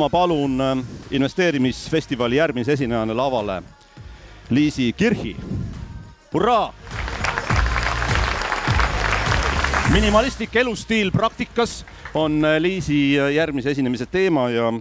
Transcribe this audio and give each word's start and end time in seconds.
ma 0.00 0.08
palun 0.08 0.60
äh, 0.60 0.78
investeerimisfestivali 1.10 2.36
järgmise 2.36 2.72
esinejana 2.72 3.16
lavale 3.16 3.62
Liisi 4.50 4.92
Kirhi. 4.92 5.36
hurraa! 6.32 6.74
minimalistlik 9.92 10.56
elustiil 10.56 11.10
praktikas 11.12 11.84
on 12.14 12.44
äh, 12.44 12.56
Liisi 12.60 13.12
järgmise 13.12 13.70
esinemise 13.70 14.06
teema 14.06 14.50
ja, 14.50 14.72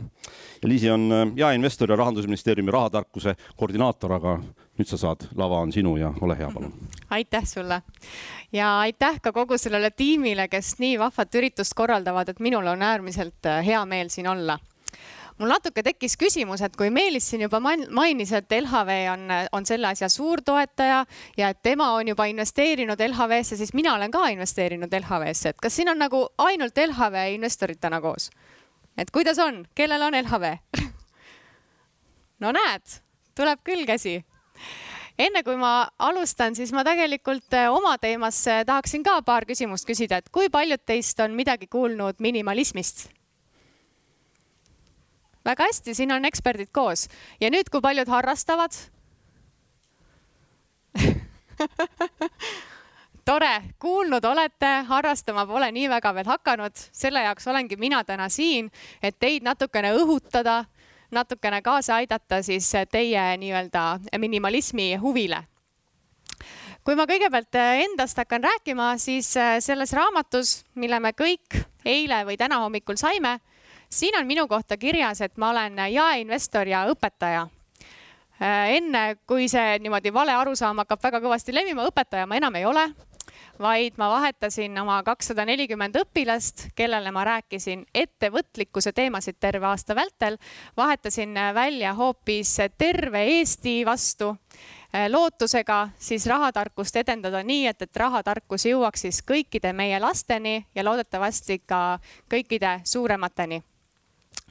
ja 0.61 0.69
Liisi 0.69 0.89
on 0.89 1.33
jaeinvestor 1.35 1.91
ja 1.91 1.95
Rahandusministeeriumi 1.95 2.71
rahatarkuse 2.71 3.35
koordinaator, 3.55 4.13
aga 4.13 4.37
nüüd 4.79 4.87
sa 4.87 4.97
saad, 4.97 5.27
lava 5.35 5.59
on 5.59 5.75
sinu 5.75 5.97
ja 5.97 6.13
ole 6.21 6.39
hea, 6.39 6.47
palun. 6.53 6.73
aitäh 7.09 7.43
sulle 7.43 7.81
ja 8.53 8.79
aitäh 8.79 9.19
ka 9.21 9.35
kogu 9.35 9.57
sellele 9.57 9.91
tiimile, 9.91 10.47
kes 10.47 10.77
nii 10.79 10.95
vahvat 10.99 11.35
üritust 11.35 11.75
korraldavad, 11.75 12.29
et 12.29 12.39
minul 12.39 12.71
on 12.71 12.81
äärmiselt 12.81 13.51
hea 13.65 13.85
meel 13.85 14.07
siin 14.07 14.31
olla 14.31 14.59
mul 15.39 15.51
natuke 15.53 15.83
tekkis 15.83 16.17
küsimus, 16.19 16.61
et 16.65 16.75
kui 16.77 16.91
Meelis 16.93 17.29
siin 17.31 17.45
juba 17.45 17.61
mainis, 17.63 18.31
et 18.35 18.55
LHV 18.59 18.95
on, 19.13 19.25
on 19.55 19.67
selle 19.67 19.87
asja 19.87 20.09
suur 20.11 20.43
toetaja 20.45 21.03
ja 21.37 21.49
et 21.49 21.61
tema 21.63 21.91
on 21.95 22.11
juba 22.11 22.27
investeerinud 22.29 22.99
LHV-sse, 23.07 23.57
siis 23.59 23.73
mina 23.73 23.95
olen 23.95 24.11
ka 24.11 24.27
investeerinud 24.35 24.93
LHV-sse, 25.01 25.53
et 25.53 25.61
kas 25.63 25.75
siin 25.79 25.91
on 25.91 25.99
nagu 26.01 26.25
ainult 26.43 26.77
LHV 26.77 27.29
investorid 27.35 27.79
täna 27.81 28.01
koos? 28.03 28.29
et 28.99 29.11
kuidas 29.15 29.39
on, 29.39 29.63
kellel 29.75 30.01
on 30.09 30.17
LHV 30.19 30.55
no 32.43 32.51
näed, 32.55 32.99
tuleb 33.35 33.63
küll 33.63 33.85
käsi. 33.87 34.17
enne 35.19 35.43
kui 35.43 35.55
ma 35.59 35.87
alustan, 35.99 36.55
siis 36.55 36.73
ma 36.75 36.83
tegelikult 36.87 37.55
oma 37.71 37.95
teemasse 37.97 38.63
tahaksin 38.67 39.03
ka 39.07 39.21
paar 39.23 39.47
küsimust 39.47 39.87
küsida, 39.87 40.19
et 40.19 40.29
kui 40.29 40.51
paljud 40.51 40.83
teist 40.85 41.19
on 41.23 41.35
midagi 41.35 41.71
kuulnud 41.71 42.19
minimalismist? 42.19 43.07
Väga 45.45 45.63
hästi, 45.69 45.93
siin 45.95 46.11
on 46.11 46.25
eksperdid 46.25 46.69
koos. 46.71 47.07
Ja 47.41 47.49
nüüd, 47.49 47.69
kui 47.71 47.81
paljud 47.81 48.07
harrastavad? 48.07 48.71
Tore, 53.29 53.61
kuulnud 53.79 54.25
olete, 54.25 54.69
harrastama 54.87 55.45
pole 55.45 55.71
nii 55.71 55.89
väga 55.89 56.13
veel 56.17 56.25
hakanud, 56.25 56.73
selle 56.73 57.21
jaoks 57.21 57.47
olengi 57.51 57.77
mina 57.77 58.03
täna 58.03 58.29
siin, 58.29 58.71
et 59.03 59.19
teid 59.19 59.43
natukene 59.45 59.91
õhutada, 59.99 60.63
natukene 61.11 61.61
kaasa 61.61 61.95
aidata 61.99 62.41
siis 62.45 62.71
teie 62.91 63.37
nii-öelda 63.37 63.99
minimalismi 64.17 64.95
huvile. 65.01 65.43
kui 66.83 66.95
ma 66.95 67.05
kõigepealt 67.05 67.55
endast 67.83 68.17
hakkan 68.17 68.43
rääkima, 68.43 68.97
siis 68.97 69.35
selles 69.59 69.93
raamatus, 69.93 70.65
mille 70.75 70.99
me 70.99 71.11
kõik 71.13 71.59
eile 71.85 72.25
või 72.25 72.37
täna 72.37 72.57
hommikul 72.63 72.95
saime 72.97 73.39
siin 73.89 74.17
on 74.17 74.27
minu 74.27 74.47
kohta 74.47 74.77
kirjas, 74.77 75.21
et 75.21 75.37
ma 75.37 75.49
olen 75.49 75.77
jaeinvestor 75.93 76.67
ja 76.67 76.85
õpetaja. 76.91 77.47
Äh, 78.39 78.71
enne 78.77 79.17
kui 79.27 79.49
see 79.51 79.79
niimoodi 79.83 80.13
vale 80.15 80.31
arusaam 80.31 80.79
hakkab 80.79 81.03
väga 81.03 81.19
kõvasti 81.25 81.53
levima, 81.55 81.87
õpetaja 81.89 82.27
ma 82.29 82.37
enam 82.39 82.55
ei 82.55 82.65
ole, 82.65 82.85
vaid 83.59 83.97
ma 83.99 84.07
vahetasin 84.13 84.77
oma 84.79 85.01
kakssada 85.03 85.43
nelikümmend 85.45 85.97
õpilast, 85.99 86.69
kellele 86.75 87.11
ma 87.11 87.25
rääkisin 87.27 87.83
ettevõtlikkuse 87.93 88.93
teemasid 88.95 89.35
terve 89.39 89.67
aasta 89.67 89.95
vältel, 89.95 90.37
vahetasin 90.77 91.35
välja 91.53 91.93
hoopis 91.97 92.55
terve 92.77 93.25
Eesti 93.39 93.81
vastu. 93.85 94.29
Äh, 94.95 95.09
lootusega 95.11 95.89
siis 95.99 96.25
rahatarkust 96.31 96.95
edendada 96.95 97.43
nii, 97.43 97.67
et, 97.67 97.81
et 97.81 97.97
rahatarkus 97.97 98.69
jõuaks 98.69 99.03
siis 99.05 99.19
kõikide 99.21 99.73
meie 99.73 99.99
lasteni 99.99 100.63
ja 100.75 100.85
loodetavasti 100.87 101.59
ka 101.67 101.99
kõikide 102.31 102.79
suuremateni 102.87 103.59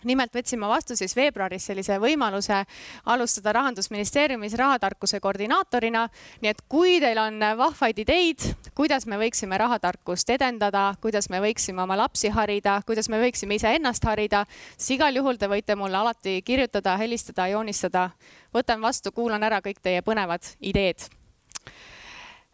nimelt 0.05 0.35
võtsin 0.35 0.61
ma 0.61 0.69
vastu 0.69 0.97
siis 0.97 1.15
veebruaris 1.17 1.67
sellise 1.71 1.99
võimaluse 1.99 2.63
alustada 3.07 3.53
Rahandusministeeriumis 3.53 4.55
rahatarkuse 4.59 5.21
koordinaatorina. 5.21 6.09
nii 6.41 6.51
et 6.51 6.63
kui 6.69 7.01
teil 7.01 7.19
on 7.19 7.41
vahvaid 7.59 7.99
ideid, 7.99 8.45
kuidas 8.75 9.07
me 9.07 9.19
võiksime 9.19 9.59
rahatarkust 9.59 10.31
edendada, 10.31 10.95
kuidas 11.01 11.29
me 11.31 11.41
võiksime 11.41 11.83
oma 11.83 11.97
lapsi 11.97 12.29
harida, 12.29 12.81
kuidas 12.87 13.09
me 13.09 13.21
võiksime 13.21 13.55
iseennast 13.55 14.05
harida, 14.05 14.45
siis 14.77 14.99
igal 14.99 15.17
juhul 15.17 15.37
te 15.37 15.49
võite 15.49 15.77
mulle 15.77 15.97
alati 15.97 16.43
kirjutada, 16.43 16.97
helistada, 16.97 17.49
joonistada. 17.49 18.11
võtan 18.55 18.81
vastu, 18.81 19.13
kuulan 19.13 19.43
ära 19.43 19.61
kõik 19.61 19.81
teie 19.83 20.03
põnevad 20.03 20.43
ideed 20.61 21.09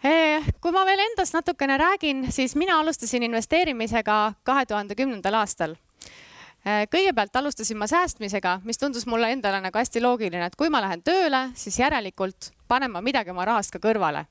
eh, 0.05 0.43
kui 0.61 0.73
ma 0.73 0.85
veel 0.85 1.01
endast 1.01 1.35
natukene 1.35 1.79
räägin, 1.79 2.31
siis 2.33 2.57
mina 2.57 2.79
alustasin 2.81 3.23
investeerimisega 3.23 4.35
kahe 4.45 4.67
tuhande 4.67 4.95
kümnendal 4.95 5.35
aastal 5.35 5.77
kõigepealt 6.65 7.37
alustasin 7.37 7.77
ma 7.77 7.87
säästmisega, 7.87 8.61
mis 8.65 8.79
tundus 8.79 9.07
mulle 9.07 9.33
endale 9.33 9.61
nagu 9.61 9.79
hästi 9.79 10.01
loogiline, 10.01 10.47
et 10.47 10.57
kui 10.57 10.71
ma 10.73 10.81
lähen 10.81 11.03
tööle, 11.05 11.51
siis 11.55 11.77
järelikult 11.79 12.53
panen 12.69 12.93
ma 12.93 13.03
midagi 13.05 13.31
oma 13.31 13.45
rahast 13.45 13.75
ka 13.75 13.79
kõrvale. 13.79 14.25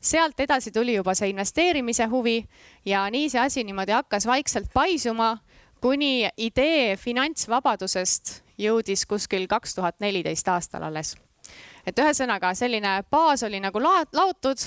sealt 0.00 0.40
edasi 0.40 0.70
tuli 0.70 0.94
juba 0.94 1.14
see 1.14 1.28
investeerimise 1.30 2.06
huvi 2.06 2.44
ja 2.86 3.10
nii 3.10 3.30
see 3.30 3.40
asi 3.40 3.64
niimoodi 3.64 3.92
hakkas 3.92 4.26
vaikselt 4.26 4.70
paisuma, 4.74 5.38
kuni 5.80 6.28
idee 6.36 6.96
finantsvabadusest 6.96 8.42
jõudis 8.58 9.06
kuskil 9.06 9.46
kaks 9.46 9.74
tuhat 9.74 10.00
neliteist 10.00 10.48
aastal 10.48 10.82
alles. 10.82 11.16
et 11.86 11.98
ühesõnaga 11.98 12.54
selline 12.54 13.02
baas 13.10 13.42
oli 13.42 13.60
nagu 13.60 13.80
laotud, 13.80 14.58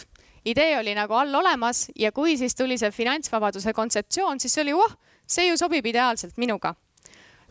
idee 0.46 0.80
oli 0.80 0.96
nagu 0.96 1.14
all 1.14 1.36
olemas 1.36 1.92
ja 1.96 2.12
kui 2.12 2.38
siis 2.38 2.56
tuli 2.56 2.78
see 2.78 2.92
finantsvabaduse 2.92 3.74
kontseptsioon, 3.74 4.40
siis 4.40 4.58
oli, 4.58 4.74
oh, 4.74 4.96
see 5.28 5.48
ju 5.48 5.58
sobib 5.58 5.86
ideaalselt 5.86 6.38
minuga 6.38 6.76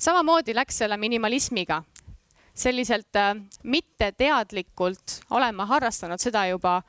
samamoodi 0.00 0.54
läks 0.54 0.78
selle 0.78 0.96
minimalismiga. 0.96 1.82
selliselt 2.54 3.16
äh, 3.16 3.36
mitteteadlikult 3.62 5.20
olen 5.30 5.54
ma 5.54 5.64
harrastanud 5.66 6.20
seda 6.20 6.42
juba, 6.46 6.82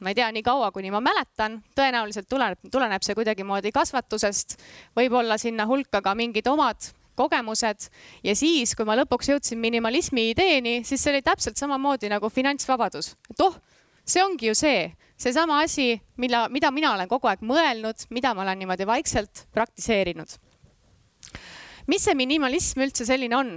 ma 0.00 0.12
ei 0.12 0.14
tea, 0.14 0.28
nii 0.32 0.42
kaua, 0.46 0.68
kuni 0.70 0.92
ma 0.94 1.00
mäletan, 1.02 1.56
tõenäoliselt 1.74 2.28
tuleneb, 2.30 2.60
tuleneb 2.70 3.02
see 3.02 3.16
kuidagimoodi 3.18 3.72
kasvatusest, 3.74 4.58
võib-olla 4.96 5.38
sinna 5.40 5.66
hulka 5.66 6.02
ka 6.04 6.14
mingid 6.14 6.46
omad 6.46 6.90
kogemused. 7.18 7.88
Ja 8.22 8.36
siis, 8.36 8.76
kui 8.76 8.86
ma 8.86 8.94
lõpuks 9.00 9.32
jõudsin 9.32 9.58
minimalismi 9.58 10.28
ideeni, 10.34 10.84
siis 10.84 11.02
see 11.02 11.16
oli 11.16 11.24
täpselt 11.26 11.58
samamoodi 11.58 12.12
nagu 12.12 12.30
finantsvabadus, 12.30 13.14
et 13.32 13.42
oh, 13.42 13.56
see 14.04 14.22
ongi 14.22 14.52
ju 14.52 14.54
see, 14.54 14.92
seesama 15.18 15.64
asi, 15.64 15.96
mille, 16.16 16.44
mida 16.54 16.70
mina 16.70 16.92
olen 16.94 17.10
kogu 17.10 17.32
aeg 17.32 17.42
mõelnud, 17.42 18.06
mida 18.14 18.34
ma 18.34 18.46
olen 18.46 18.62
niimoodi 18.62 18.86
vaikselt 18.86 19.48
praktiseerinud 19.56 20.38
mis 21.88 22.04
see 22.04 22.16
minimalism 22.18 22.84
üldse 22.84 23.06
selline 23.08 23.36
on? 23.36 23.56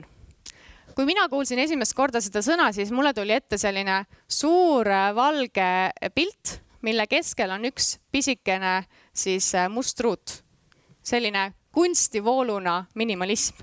kui 0.95 1.07
mina 1.07 1.27
kuulsin 1.31 1.59
esimest 1.63 1.95
korda 1.95 2.19
seda 2.23 2.41
sõna, 2.43 2.67
siis 2.75 2.91
mulle 2.91 3.13
tuli 3.15 3.35
ette 3.35 3.57
selline 3.59 4.01
suur 4.27 4.87
äh, 4.91 5.11
valge 5.15 5.67
pilt, 6.15 6.57
mille 6.83 7.05
keskel 7.07 7.53
on 7.55 7.63
üks 7.69 7.93
pisikene 8.11 8.81
siis 9.13 9.53
äh, 9.55 9.69
must 9.71 9.99
ruut. 10.03 10.41
selline 11.03 11.53
kunstivooluna 11.71 12.85
minimalism. 12.95 13.55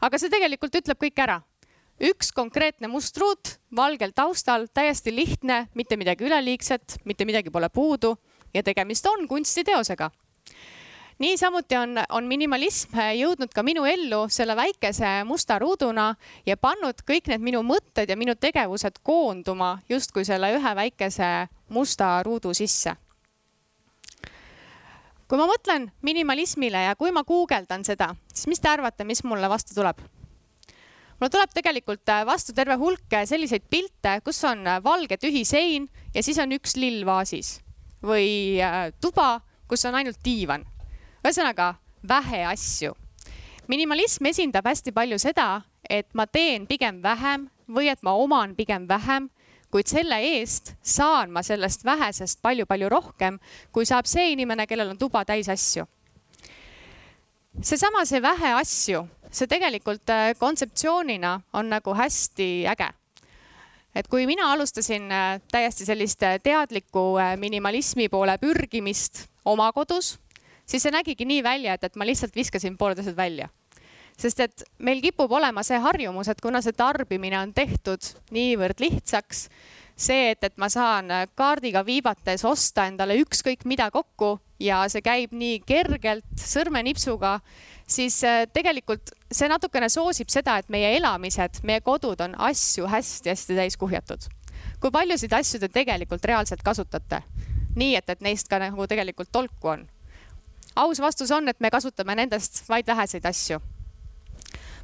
aga 0.00 0.18
see 0.18 0.30
tegelikult 0.30 0.74
ütleb 0.74 1.00
kõik 1.00 1.18
ära. 1.26 1.40
üks 2.00 2.32
konkreetne 2.32 2.88
must 2.88 3.18
ruut 3.18 3.58
valgel 3.74 4.12
taustal, 4.14 4.66
täiesti 4.74 5.14
lihtne, 5.14 5.68
mitte 5.74 5.96
midagi 5.96 6.24
üleliigset, 6.24 7.00
mitte 7.04 7.24
midagi 7.24 7.50
pole 7.50 7.68
puudu 7.68 8.16
ja 8.54 8.62
tegemist 8.62 9.06
on 9.06 9.28
kunstiteosega 9.28 10.10
niisamuti 11.18 11.76
on, 11.76 11.98
on 12.08 12.26
minimalism 12.26 12.98
jõudnud 13.14 13.52
ka 13.54 13.62
minu 13.62 13.84
ellu 13.86 14.24
selle 14.32 14.56
väikese 14.56 15.22
musta 15.28 15.58
ruuduna 15.62 16.14
ja 16.46 16.56
pannud 16.56 17.04
kõik 17.06 17.30
need 17.30 17.44
minu 17.44 17.62
mõtted 17.66 18.10
ja 18.10 18.16
minu 18.18 18.34
tegevused 18.34 18.98
koonduma 19.02 19.78
justkui 19.88 20.24
selle 20.26 20.50
ühe 20.56 20.74
väikese 20.74 21.48
musta 21.68 22.22
ruudu 22.26 22.54
sisse. 22.54 22.96
kui 25.28 25.38
ma 25.38 25.46
mõtlen 25.48 25.88
minimalismile 26.02 26.84
ja 26.88 26.96
kui 26.96 27.10
ma 27.10 27.24
guugeldan 27.24 27.84
seda, 27.84 28.14
siis 28.32 28.46
mis 28.46 28.60
te 28.60 28.68
arvate, 28.68 29.04
mis 29.04 29.24
mulle 29.24 29.48
vastu 29.48 29.74
tuleb? 29.74 30.02
mulle 31.20 31.30
tuleb 31.30 31.54
tegelikult 31.54 32.10
vastu 32.26 32.52
terve 32.52 32.74
hulk 32.74 33.22
selliseid 33.24 33.62
pilte, 33.70 34.20
kus 34.24 34.44
on 34.44 34.66
valge 34.82 35.16
tühi 35.16 35.44
sein 35.44 35.88
ja 36.14 36.22
siis 36.22 36.38
on 36.38 36.52
üks 36.58 36.76
lill 36.76 37.06
vaasis 37.06 37.60
või 38.02 38.60
äh, 38.60 38.90
tuba, 39.00 39.40
kus 39.68 39.84
on 39.86 39.94
ainult 39.94 40.18
diivan 40.24 40.73
ühesõnaga 41.24 41.74
vähe 42.08 42.44
asju. 42.44 42.92
minimalism 43.68 44.26
esindab 44.28 44.66
hästi 44.68 44.92
palju 44.92 45.18
seda, 45.18 45.62
et 45.90 46.06
ma 46.14 46.26
teen 46.26 46.66
pigem 46.66 47.00
vähem 47.02 47.48
või 47.68 47.88
et 47.88 48.02
ma 48.02 48.12
oman 48.12 48.54
pigem 48.54 48.84
vähem, 48.88 49.30
kuid 49.72 49.88
selle 49.88 50.18
eest 50.20 50.74
saan 50.82 51.32
ma 51.32 51.42
sellest 51.42 51.84
vähesest 51.84 52.42
palju-palju 52.42 52.88
rohkem, 52.92 53.38
kui 53.72 53.86
saab 53.88 54.06
see 54.06 54.32
inimene, 54.32 54.66
kellel 54.66 54.92
on 54.92 54.98
tuba 54.98 55.24
täis 55.24 55.48
asju. 55.48 55.86
seesama, 57.62 58.04
see 58.04 58.20
vähe 58.22 58.52
asju, 58.60 59.06
see 59.30 59.48
tegelikult 59.48 60.10
äh, 60.10 60.34
kontseptsioonina 60.38 61.40
on 61.52 61.72
nagu 61.72 61.94
hästi 61.94 62.66
äge 62.68 62.90
et 63.94 64.08
kui 64.08 64.26
mina 64.26 64.52
alustasin 64.52 65.10
äh, 65.12 65.40
täiesti 65.50 65.86
sellist 65.86 66.22
äh, 66.22 66.36
teadlikku 66.42 67.16
minimalismi 67.38 68.08
poole 68.08 68.36
pürgimist 68.38 69.26
oma 69.44 69.72
kodus, 69.72 70.18
siis 70.66 70.82
see 70.82 70.94
nägigi 70.94 71.26
nii 71.28 71.42
välja, 71.44 71.74
et, 71.74 71.84
et 71.84 71.96
ma 71.96 72.06
lihtsalt 72.06 72.36
viskasin 72.36 72.78
pooled 72.78 72.98
asjad 72.98 73.16
välja. 73.16 73.48
sest 74.18 74.40
et 74.40 74.62
meil 74.78 75.00
kipub 75.02 75.32
olema 75.32 75.62
see 75.66 75.78
harjumus, 75.78 76.28
et 76.28 76.40
kuna 76.40 76.60
see 76.62 76.72
tarbimine 76.72 77.38
on 77.38 77.52
tehtud 77.54 77.98
niivõrd 78.30 78.78
lihtsaks, 78.80 79.48
see, 79.96 80.30
et, 80.30 80.44
et 80.44 80.56
ma 80.58 80.68
saan 80.70 81.10
kaardiga 81.34 81.82
viibates 81.86 82.44
osta 82.44 82.86
endale 82.86 83.16
ükskõik 83.22 83.64
mida 83.66 83.90
kokku 83.90 84.38
ja 84.62 84.84
see 84.90 85.02
käib 85.02 85.34
nii 85.34 85.60
kergelt 85.66 86.38
sõrmenipsuga, 86.38 87.38
siis 87.86 88.20
äh, 88.24 88.44
tegelikult 88.52 89.12
see 89.32 89.48
natukene 89.50 89.88
soosib 89.92 90.30
seda, 90.32 90.58
et 90.58 90.70
meie 90.72 90.94
elamised, 90.96 91.62
meie 91.66 91.82
kodud 91.84 92.20
on 92.24 92.36
asju 92.50 92.88
hästi-hästi 92.90 93.58
täis 93.58 93.76
kuhjatud. 93.76 94.30
kui 94.80 94.90
paljusid 94.90 95.32
asju 95.32 95.60
te 95.60 95.68
tegelikult 95.68 96.24
reaalselt 96.24 96.62
kasutate? 96.62 97.22
nii 97.74 97.96
et, 97.98 98.10
et 98.10 98.20
neist 98.20 98.48
ka 98.48 98.58
nagu 98.62 98.86
tegelikult 98.86 99.32
tolku 99.32 99.68
on. 99.68 99.88
Aus 100.76 101.00
vastus 101.00 101.30
on, 101.30 101.48
et 101.48 101.60
me 101.60 101.70
kasutame 101.70 102.14
nendest 102.14 102.68
vaid 102.68 102.86
väheseid 102.86 103.26
asju 103.26 103.60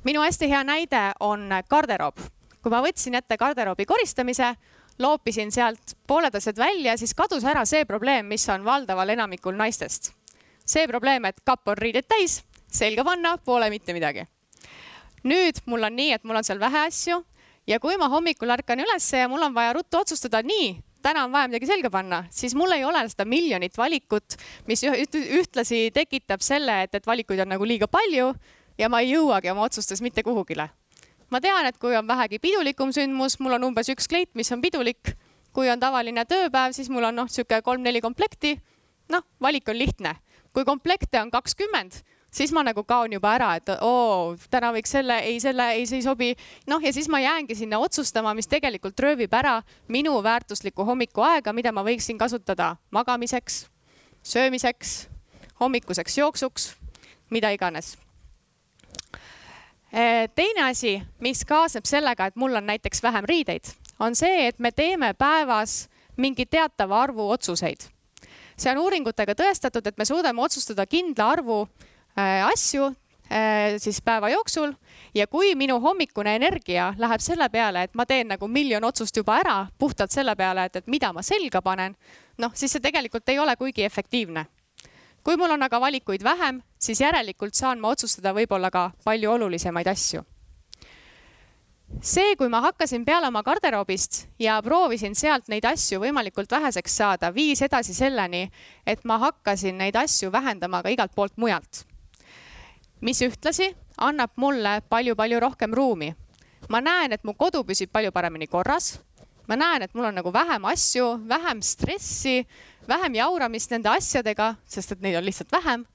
minu 0.04 0.20
hästi 0.20 0.48
hea 0.48 0.64
näide 0.64 1.12
on 1.20 1.48
garderoob. 1.70 2.19
kui 2.62 2.70
ma 2.70 2.82
võtsin 2.84 3.16
ette 3.16 3.37
garderoobi 3.40 3.87
koristamise, 3.88 4.54
loopisin 4.98 5.52
sealt 5.52 5.94
pooled 6.06 6.34
asjad 6.34 6.58
välja, 6.60 6.96
siis 6.96 7.14
kadus 7.16 7.44
ära 7.44 7.64
see 7.64 7.84
probleem, 7.88 8.26
mis 8.26 8.48
on 8.48 8.64
valdaval 8.64 9.08
enamikul 9.08 9.56
naistest. 9.56 10.12
see 10.66 10.87
probleem, 10.88 11.25
et 11.25 11.40
kapp 11.44 11.69
on 11.69 11.76
riided 11.76 12.06
täis, 12.08 12.43
selga 12.69 13.04
panna, 13.04 13.38
pole 13.38 13.70
mitte 13.70 13.93
midagi. 13.93 14.26
nüüd 15.25 15.60
mul 15.66 15.82
on 15.84 15.96
nii, 15.96 16.12
et 16.12 16.25
mul 16.25 16.36
on 16.36 16.44
seal 16.44 16.60
vähe 16.60 16.86
asju 16.86 17.25
ja 17.66 17.81
kui 17.81 17.96
ma 17.96 18.08
hommikul 18.08 18.50
ärkan 18.50 18.81
ülesse 18.81 19.19
ja 19.19 19.28
mul 19.28 19.43
on 19.43 19.54
vaja 19.54 19.72
ruttu 19.72 19.98
otsustada, 19.98 20.43
nii, 20.43 20.81
täna 21.02 21.25
on 21.25 21.32
vaja 21.32 21.49
midagi 21.49 21.69
selga 21.69 21.91
panna, 21.91 22.25
siis 22.31 22.55
mul 22.55 22.73
ei 22.75 22.85
ole 22.85 23.02
seda 23.08 23.25
miljonit 23.29 23.76
valikut, 23.79 24.37
mis 24.69 24.82
ühtlasi 24.85 25.88
tekitab 25.94 26.44
selle, 26.44 26.82
et, 26.85 26.94
et 26.94 27.06
valikuid 27.06 27.41
on 27.44 27.52
nagu 27.55 27.67
liiga 27.67 27.88
palju 27.91 28.32
ja 28.79 28.88
ma 28.93 29.02
ei 29.05 29.12
jõuagi 29.14 29.50
oma 29.52 29.67
otsustes 29.69 30.02
mitte 30.05 30.23
kuhugile. 30.26 30.70
ma 31.31 31.41
tean, 31.41 31.67
et 31.67 31.79
kui 31.79 31.97
on 31.97 32.06
vähegi 32.06 32.38
pidulikum 32.38 32.93
sündmus, 32.93 33.38
mul 33.41 33.55
on 33.58 33.69
umbes 33.70 33.88
üks 33.93 34.08
kleit, 34.08 34.31
mis 34.35 34.52
on 34.52 34.61
pidulik. 34.61 35.17
kui 35.52 35.70
on 35.70 35.81
tavaline 35.81 36.25
tööpäev, 36.25 36.73
siis 36.73 36.88
mul 36.88 37.05
on 37.05 37.14
noh, 37.14 37.26
niisugune 37.26 37.62
kolm-neli 37.62 38.00
komplekti. 38.00 38.61
noh, 39.08 39.23
valik 39.41 39.69
on 39.69 39.79
lihtne. 39.79 40.17
kui 40.53 40.64
komplekte 40.64 41.20
on 41.20 41.31
kakskümmend, 41.31 42.03
siis 42.31 42.53
ma 42.53 42.62
nagu 42.67 42.85
kaon 42.85 43.12
juba 43.12 43.35
ära, 43.35 43.55
et 43.56 43.73
oo, 43.81 44.37
täna 44.50 44.73
võiks 44.75 44.93
selle, 44.97 45.19
ei 45.27 45.41
selle, 45.41 45.71
ei, 45.77 45.87
see 45.87 46.00
ei 46.00 46.06
sobi. 46.06 46.35
noh, 46.67 46.82
ja 46.82 46.93
siis 46.93 47.09
ma 47.09 47.21
jäängi 47.21 47.55
sinna 47.55 47.79
otsustama, 47.79 48.35
mis 48.35 48.49
tegelikult 48.49 49.00
röövib 49.00 49.35
ära 49.35 49.61
minu 49.88 50.23
väärtuslikku 50.23 50.85
hommikuaega, 50.85 51.53
mida 51.53 51.73
ma 51.73 51.85
võiksin 51.87 52.19
kasutada 52.19 52.77
magamiseks, 52.91 53.67
söömiseks, 54.23 55.09
hommikuseks 55.61 56.19
jooksuks, 56.19 56.75
mida 57.31 57.50
iganes 57.50 57.97
Eh, 59.93 60.31
teine 60.35 60.69
asi, 60.71 61.00
mis 61.19 61.43
kaasneb 61.44 61.87
sellega, 61.88 62.29
et 62.31 62.37
mul 62.38 62.55
on 62.55 62.67
näiteks 62.67 63.03
vähem 63.03 63.27
riideid, 63.27 63.73
on 63.99 64.15
see, 64.15 64.47
et 64.47 64.59
me 64.62 64.71
teeme 64.71 65.15
päevas 65.19 65.88
mingi 66.17 66.47
teatava 66.47 67.00
arvu 67.03 67.27
otsuseid. 67.31 67.88
see 68.61 68.71
on 68.71 68.79
uuringutega 68.79 69.35
tõestatud, 69.35 69.87
et 69.88 69.99
me 69.99 70.05
suudame 70.05 70.43
otsustada 70.43 70.87
kindla 70.87 71.31
arvu 71.32 71.69
asju 72.46 72.87
äh, 72.87 73.78
siis 73.78 74.00
päeva 74.05 74.31
jooksul 74.31 74.72
ja 75.14 75.26
kui 75.26 75.55
minu 75.55 75.81
hommikune 75.81 76.34
energia 76.37 76.93
läheb 76.99 77.20
selle 77.20 77.49
peale, 77.49 77.82
et 77.82 77.94
ma 77.94 78.06
teen 78.06 78.28
nagu 78.34 78.49
miljon 78.49 78.84
otsust 78.84 79.17
juba 79.17 79.40
ära 79.40 79.58
puhtalt 79.78 80.11
selle 80.11 80.37
peale, 80.37 80.64
et, 80.64 80.76
et 80.76 80.87
mida 80.87 81.12
ma 81.12 81.22
selga 81.22 81.62
panen, 81.62 81.96
noh, 82.38 82.55
siis 82.55 82.72
see 82.72 82.81
tegelikult 82.81 83.28
ei 83.28 83.38
ole 83.38 83.56
kuigi 83.56 83.84
efektiivne 83.84 84.46
kui 85.25 85.37
mul 85.37 85.50
on 85.50 85.62
aga 85.62 85.81
valikuid 85.81 86.25
vähem, 86.25 86.61
siis 86.78 87.00
järelikult 87.00 87.55
saan 87.55 87.81
ma 87.81 87.93
otsustada 87.93 88.32
võib-olla 88.37 88.70
ka 88.70 88.90
palju 89.05 89.32
olulisemaid 89.32 89.87
asju. 89.87 90.25
see, 92.00 92.37
kui 92.38 92.49
ma 92.49 92.61
hakkasin 92.62 93.05
peale 93.05 93.26
oma 93.26 93.43
garderoobist 93.43 94.28
ja 94.38 94.61
proovisin 94.62 95.14
sealt 95.14 95.49
neid 95.49 95.64
asju 95.67 95.99
võimalikult 96.00 96.50
väheseks 96.50 96.96
saada, 96.96 97.32
viis 97.34 97.62
edasi 97.62 97.94
selleni, 97.94 98.50
et 98.87 99.05
ma 99.05 99.19
hakkasin 99.19 99.78
neid 99.78 99.96
asju 99.96 100.31
vähendama 100.32 100.82
ka 100.82 100.88
igalt 100.88 101.14
poolt 101.14 101.37
mujalt. 101.37 101.84
Mis 103.00 103.23
ühtlasi 103.23 103.75
annab 103.99 104.31
mulle 104.37 104.81
palju-palju 104.88 105.41
rohkem 105.41 105.75
ruumi. 105.75 106.14
ma 106.69 106.81
näen, 106.81 107.12
et 107.12 107.25
mu 107.25 107.35
kodu 107.35 107.64
püsib 107.64 107.91
palju 107.93 108.12
paremini 108.12 108.47
korras. 108.47 109.00
ma 109.49 109.56
näen, 109.56 109.82
et 109.82 109.94
mul 109.94 110.05
on 110.05 110.14
nagu 110.14 110.32
vähem 110.32 110.64
asju, 110.64 111.29
vähem 111.29 111.62
stressi 111.62 112.47
vähem 112.91 113.14
jauramist 113.14 113.70
nende 113.70 113.91
asjadega, 113.93 114.55
sest 114.67 114.97
et 114.97 115.02
neid 115.05 115.19
on 115.19 115.26
lihtsalt 115.26 115.52
vähem. 115.52 115.87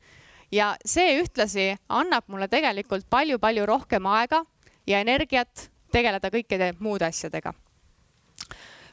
ja 0.52 0.76
see 0.86 1.18
ühtlasi 1.20 1.76
annab 1.90 2.28
mulle 2.28 2.48
tegelikult 2.48 3.08
palju-palju 3.10 3.66
rohkem 3.66 4.06
aega 4.06 4.44
ja 4.88 5.00
energiat 5.02 5.70
tegeleda 5.92 6.30
kõikide 6.30 6.74
muude 6.80 7.06
asjadega. 7.06 7.54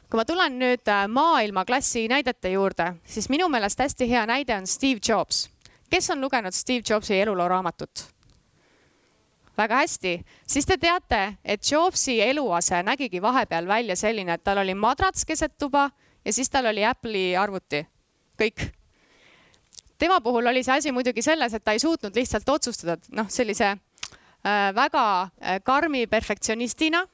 kui 0.09 0.19
ma 0.19 0.25
tulen 0.25 0.59
nüüd 0.59 0.87
äh, 0.87 1.07
maailmaklassi 1.07 2.07
näidete 2.07 2.51
juurde, 2.53 2.93
siis 3.05 3.29
minu 3.29 3.49
meelest 3.49 3.79
hästi 3.79 4.09
hea 4.09 4.25
näide 4.25 4.57
on 4.57 4.67
Steve 4.67 4.99
Jobs. 5.07 5.49
Kes 5.93 6.09
on 6.09 6.21
lugenud 6.21 6.55
Steve 6.57 6.81
Jobsi 6.89 7.19
eluloo 7.21 7.47
raamatut? 7.47 8.07
väga 9.57 9.75
hästi, 9.83 10.13
siis 10.49 10.65
te 10.65 10.77
teate, 10.81 11.35
et 11.45 11.71
Jobsi 11.71 12.15
eluase 12.21 12.79
nägigi 12.83 13.21
vahepeal 13.21 13.67
välja 13.69 13.95
selline, 13.95 14.33
et 14.33 14.43
tal 14.43 14.57
oli 14.63 14.73
madrats 14.73 15.25
keset 15.29 15.53
tuba 15.61 15.91
ja 16.25 16.33
siis 16.33 16.49
tal 16.49 16.65
oli 16.71 16.81
Apple'i 16.85 17.35
arvuti, 17.37 17.83
kõik. 18.41 18.65
tema 19.97 20.17
puhul 20.21 20.49
oli 20.49 20.63
see 20.63 20.73
asi 20.73 20.91
muidugi 20.91 21.21
selles, 21.21 21.53
et 21.53 21.63
ta 21.63 21.77
ei 21.77 21.79
suutnud 21.79 22.15
lihtsalt 22.15 22.49
otsustada, 22.49 22.97
noh, 23.11 23.29
sellise 23.29 23.69
äh, 23.69 24.73
väga 24.75 25.05
äh, 25.21 25.61
karmi 25.63 26.07
perfektsionistina 26.07 27.05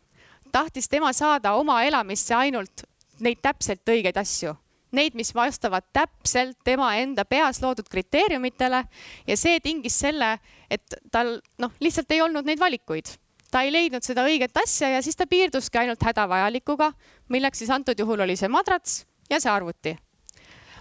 tahtis 0.52 0.88
tema 0.90 1.12
saada 1.14 1.54
oma 1.60 1.84
elamisse 1.84 2.36
ainult 2.36 2.88
neid 3.20 3.44
täpselt 3.44 3.84
õigeid 3.84 4.18
asju 4.18 4.56
neid, 4.92 5.16
mis 5.18 5.32
vastavad 5.36 5.86
täpselt 5.94 6.58
tema 6.66 6.92
enda 7.00 7.26
peas 7.26 7.62
loodud 7.62 7.90
kriteeriumitele 7.90 8.84
ja 9.28 9.38
see 9.38 9.60
tingis 9.64 10.00
selle, 10.02 10.38
et 10.70 11.00
tal 11.12 11.38
noh, 11.62 11.74
lihtsalt 11.80 12.12
ei 12.12 12.22
olnud 12.22 12.48
neid 12.48 12.60
valikuid. 12.60 13.16
ta 13.52 13.64
ei 13.66 13.72
leidnud 13.74 14.06
seda 14.06 14.26
õiget 14.30 14.58
asja 14.62 14.90
ja 14.90 15.02
siis 15.02 15.16
ta 15.18 15.26
piirduski 15.28 15.78
ainult 15.78 16.04
hädavajalikuga, 16.06 16.92
milleks 17.30 17.58
siis 17.58 17.70
antud 17.74 18.00
juhul 18.00 18.22
oli 18.22 18.36
see 18.38 18.50
madrats 18.50 19.06
ja 19.30 19.40
see 19.40 19.52
arvuti. 19.52 19.98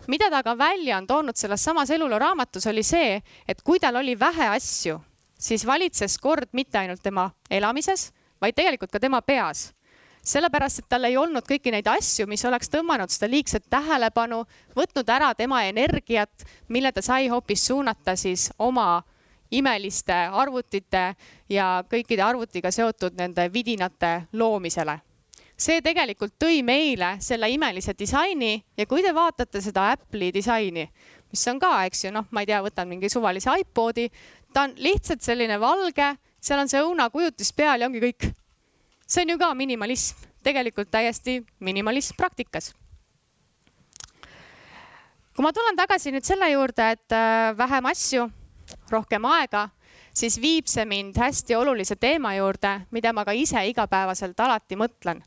mida 0.06 0.31
ta 0.31 0.38
aga 0.38 0.58
välja 0.58 0.97
on 0.97 1.06
toonud 1.06 1.37
selles 1.37 1.64
samas 1.64 1.90
eluloo 1.90 2.18
raamatus, 2.18 2.66
oli 2.66 2.83
see, 2.83 3.23
et 3.49 3.62
kui 3.62 3.78
tal 3.80 3.97
oli 3.97 4.18
vähe 4.18 4.49
asju, 4.49 5.00
siis 5.38 5.66
valitses 5.66 6.18
kord 6.18 6.49
mitte 6.52 6.78
ainult 6.78 7.02
tema 7.02 7.30
elamises, 7.50 8.12
vaid 8.40 8.54
tegelikult 8.54 8.90
ka 8.90 9.00
tema 9.00 9.21
peas 9.23 9.73
sellepärast, 10.22 10.82
et 10.82 10.88
tal 10.88 11.04
ei 11.08 11.16
olnud 11.16 11.46
kõiki 11.46 11.72
neid 11.72 11.87
asju, 11.88 12.26
mis 12.26 12.44
oleks 12.44 12.70
tõmmanud 12.72 13.10
seda 13.12 13.30
liigset 13.30 13.64
tähelepanu, 13.70 14.44
võtnud 14.76 15.10
ära 15.10 15.32
tema 15.34 15.64
energiat, 15.68 16.46
mille 16.68 16.92
ta 16.92 17.02
sai 17.02 17.28
hoopis 17.28 17.66
suunata 17.66 18.16
siis 18.16 18.50
oma 18.58 19.02
imeliste 19.50 20.12
arvutite 20.12 21.14
ja 21.48 21.82
kõikide 21.90 22.25
arvutiga 22.25 22.70
seotud 22.70 23.16
nende 23.16 23.48
vidinate 23.52 24.28
loomisele 24.32 24.98
see 25.58 25.82
tegelikult 25.82 26.37
tõi 26.38 26.60
meile 26.62 27.16
selle 27.25 27.48
imelise 27.50 27.94
disaini 27.98 28.54
ja 28.78 28.87
kui 28.87 29.02
te 29.02 29.10
vaatate 29.14 29.60
seda 29.62 29.88
Apple'i 29.94 30.30
disaini, 30.34 30.84
mis 31.32 31.46
on 31.50 31.58
ka, 31.60 31.72
eks 31.88 32.04
ju, 32.06 32.12
noh, 32.14 32.28
ma 32.30 32.44
ei 32.44 32.50
tea, 32.50 32.60
võtan 32.64 32.88
mingi 32.90 33.10
suvalise 33.12 33.52
iPodi, 33.64 34.06
ta 34.54 34.68
on 34.68 34.76
lihtsalt 34.78 35.25
selline 35.25 35.58
valge, 35.60 36.12
seal 36.40 36.62
on 36.62 36.70
see 36.70 36.82
õunakujutis 36.84 37.50
peal 37.56 37.82
ja 37.82 37.90
ongi 37.90 38.04
kõik. 38.06 38.30
See 39.09 39.25
on 39.25 39.33
ju 39.35 39.38
ka 39.38 39.55
minimalism, 39.55 40.21
tegelikult 40.45 40.91
täiesti 40.91 41.41
minimalism 41.61 42.17
praktikas. 42.17 42.75
kui 45.35 45.43
ma 45.43 45.53
tulen 45.53 45.77
tagasi 45.77 46.12
nüüd 46.12 46.27
selle 46.27 46.50
juurde, 46.50 46.91
et 46.91 47.12
äh, 47.12 47.57
vähem 47.57 47.87
asju, 47.87 48.31
rohkem 48.91 49.25
aega 49.25 49.69
siis 50.19 50.38
viib 50.43 50.67
see 50.67 50.85
mind 50.88 51.19
hästi 51.19 51.57
olulise 51.57 51.97
teema 51.97 52.35
juurde, 52.35 52.81
mida 52.91 53.12
ma 53.12 53.25
ka 53.25 53.35
ise 53.37 53.62
igapäevaselt 53.71 54.41
alati 54.41 54.77
mõtlen. 54.77 55.23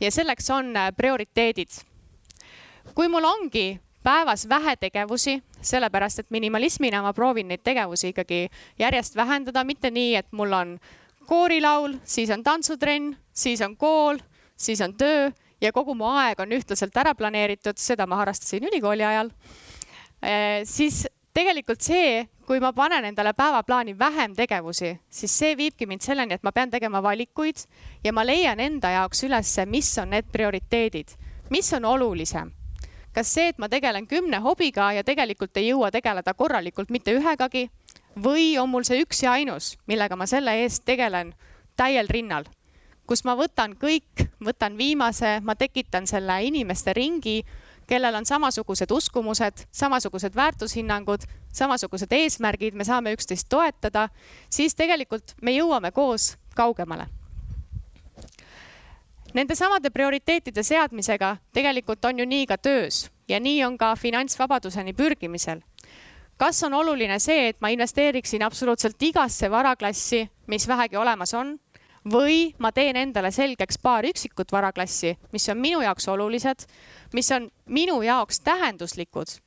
ja 0.00 0.10
selleks 0.10 0.50
on 0.50 0.76
äh, 0.76 0.92
prioriteedid. 0.96 1.68
kui 2.94 3.08
mul 3.08 3.24
ongi 3.24 3.80
päevas 4.02 4.48
vähe 4.48 4.76
tegevusi, 4.76 5.42
sellepärast 5.60 6.18
et 6.18 6.30
minimalismina 6.30 7.02
ma 7.02 7.12
proovin 7.12 7.48
neid 7.48 7.64
tegevusi 7.64 8.08
ikkagi 8.08 8.48
järjest 8.78 9.16
vähendada, 9.16 9.64
mitte 9.64 9.90
nii, 9.90 10.14
et 10.16 10.32
mul 10.32 10.52
on 10.52 10.78
koorilaul, 11.26 11.98
siis 12.04 12.30
on 12.30 12.44
tantsutrenn, 12.44 13.12
siis 13.34 13.60
on 13.66 13.76
kool, 13.76 14.18
siis 14.56 14.80
on 14.80 14.94
töö 14.96 15.30
ja 15.60 15.72
kogu 15.72 15.94
mu 15.94 16.08
aeg 16.10 16.40
on 16.40 16.54
ühtlaselt 16.56 16.96
ära 16.96 17.14
planeeritud, 17.14 17.78
seda 17.80 18.06
ma 18.06 18.20
harrastasin 18.22 18.64
ülikooli 18.68 19.04
ajal. 19.04 19.30
Äh, 20.24 20.64
siis 20.64 21.04
tegelikult 21.36 21.84
see, 21.84 22.24
kui 22.46 22.60
ma 22.62 22.72
panen 22.72 23.04
endale 23.04 23.32
päevaplaani 23.36 23.96
vähem 23.98 24.34
tegevusi, 24.36 24.94
siis 25.10 25.38
see 25.38 25.56
viibki 25.56 25.86
mind 25.86 26.04
selleni, 26.04 26.36
et 26.36 26.44
ma 26.46 26.52
pean 26.52 26.70
tegema 26.72 27.02
valikuid 27.02 27.66
ja 28.04 28.12
ma 28.16 28.24
leian 28.24 28.60
enda 28.60 28.94
jaoks 28.94 29.24
ülesse, 29.28 29.66
mis 29.66 29.90
on 30.00 30.14
need 30.14 30.30
prioriteedid, 30.32 31.16
mis 31.50 31.72
on 31.76 31.84
olulisem. 31.84 32.52
kas 33.16 33.30
see, 33.32 33.48
et 33.48 33.58
ma 33.58 33.68
tegelen 33.72 34.04
kümne 34.06 34.42
hobiga 34.44 34.90
ja 34.92 35.04
tegelikult 35.04 35.56
ei 35.56 35.70
jõua 35.70 35.88
tegeleda 35.90 36.34
korralikult 36.36 36.90
mitte 36.92 37.14
ühegagi 37.16 37.70
või 38.22 38.56
on 38.58 38.70
mul 38.72 38.86
see 38.88 39.02
üks 39.04 39.22
ja 39.22 39.36
ainus, 39.36 39.76
millega 39.86 40.16
ma 40.16 40.26
selle 40.26 40.54
eest 40.62 40.84
tegelen 40.88 41.34
täiel 41.76 42.08
rinnal, 42.08 42.46
kus 43.06 43.24
ma 43.24 43.36
võtan 43.38 43.76
kõik, 43.78 44.26
võtan 44.42 44.76
viimase, 44.78 45.40
ma 45.42 45.54
tekitan 45.54 46.06
selle 46.06 46.38
inimeste 46.48 46.94
ringi, 46.96 47.42
kellel 47.86 48.14
on 48.18 48.26
samasugused 48.26 48.90
uskumused, 48.90 49.66
samasugused 49.70 50.34
väärtushinnangud, 50.34 51.26
samasugused 51.52 52.12
eesmärgid, 52.12 52.74
me 52.74 52.84
saame 52.84 53.12
üksteist 53.14 53.48
toetada, 53.48 54.08
siis 54.50 54.74
tegelikult 54.74 55.36
me 55.42 55.54
jõuame 55.54 55.92
koos 55.94 56.34
kaugemale. 56.56 57.06
Nende 59.36 59.54
samade 59.54 59.90
prioriteetide 59.92 60.62
seadmisega 60.64 61.36
tegelikult 61.52 62.04
on 62.08 62.22
ju 62.22 62.26
nii 62.26 62.46
ka 62.48 62.56
töös 62.56 63.10
ja 63.28 63.40
nii 63.40 63.64
on 63.66 63.76
ka 63.78 63.92
finantsvabaduseni 64.00 64.94
pürgimisel 64.96 65.60
kas 66.36 66.62
on 66.64 66.74
oluline 66.74 67.18
see, 67.18 67.48
et 67.48 67.60
ma 67.60 67.68
investeeriksin 67.72 68.42
absoluutselt 68.42 69.02
igasse 69.02 69.50
varaklassi, 69.50 70.26
mis 70.46 70.68
vähegi 70.68 70.96
olemas 70.96 71.34
on, 71.34 71.56
või 72.12 72.54
ma 72.58 72.72
teen 72.72 72.96
endale 72.96 73.30
selgeks 73.30 73.78
paar 73.82 74.06
üksikut 74.06 74.52
varaklassi, 74.52 75.16
mis 75.32 75.48
on 75.48 75.58
minu 75.58 75.80
jaoks 75.82 76.08
olulised, 76.08 76.66
mis 77.12 77.30
on 77.32 77.50
minu 77.66 78.00
jaoks 78.02 78.40
tähenduslikud? 78.40 79.38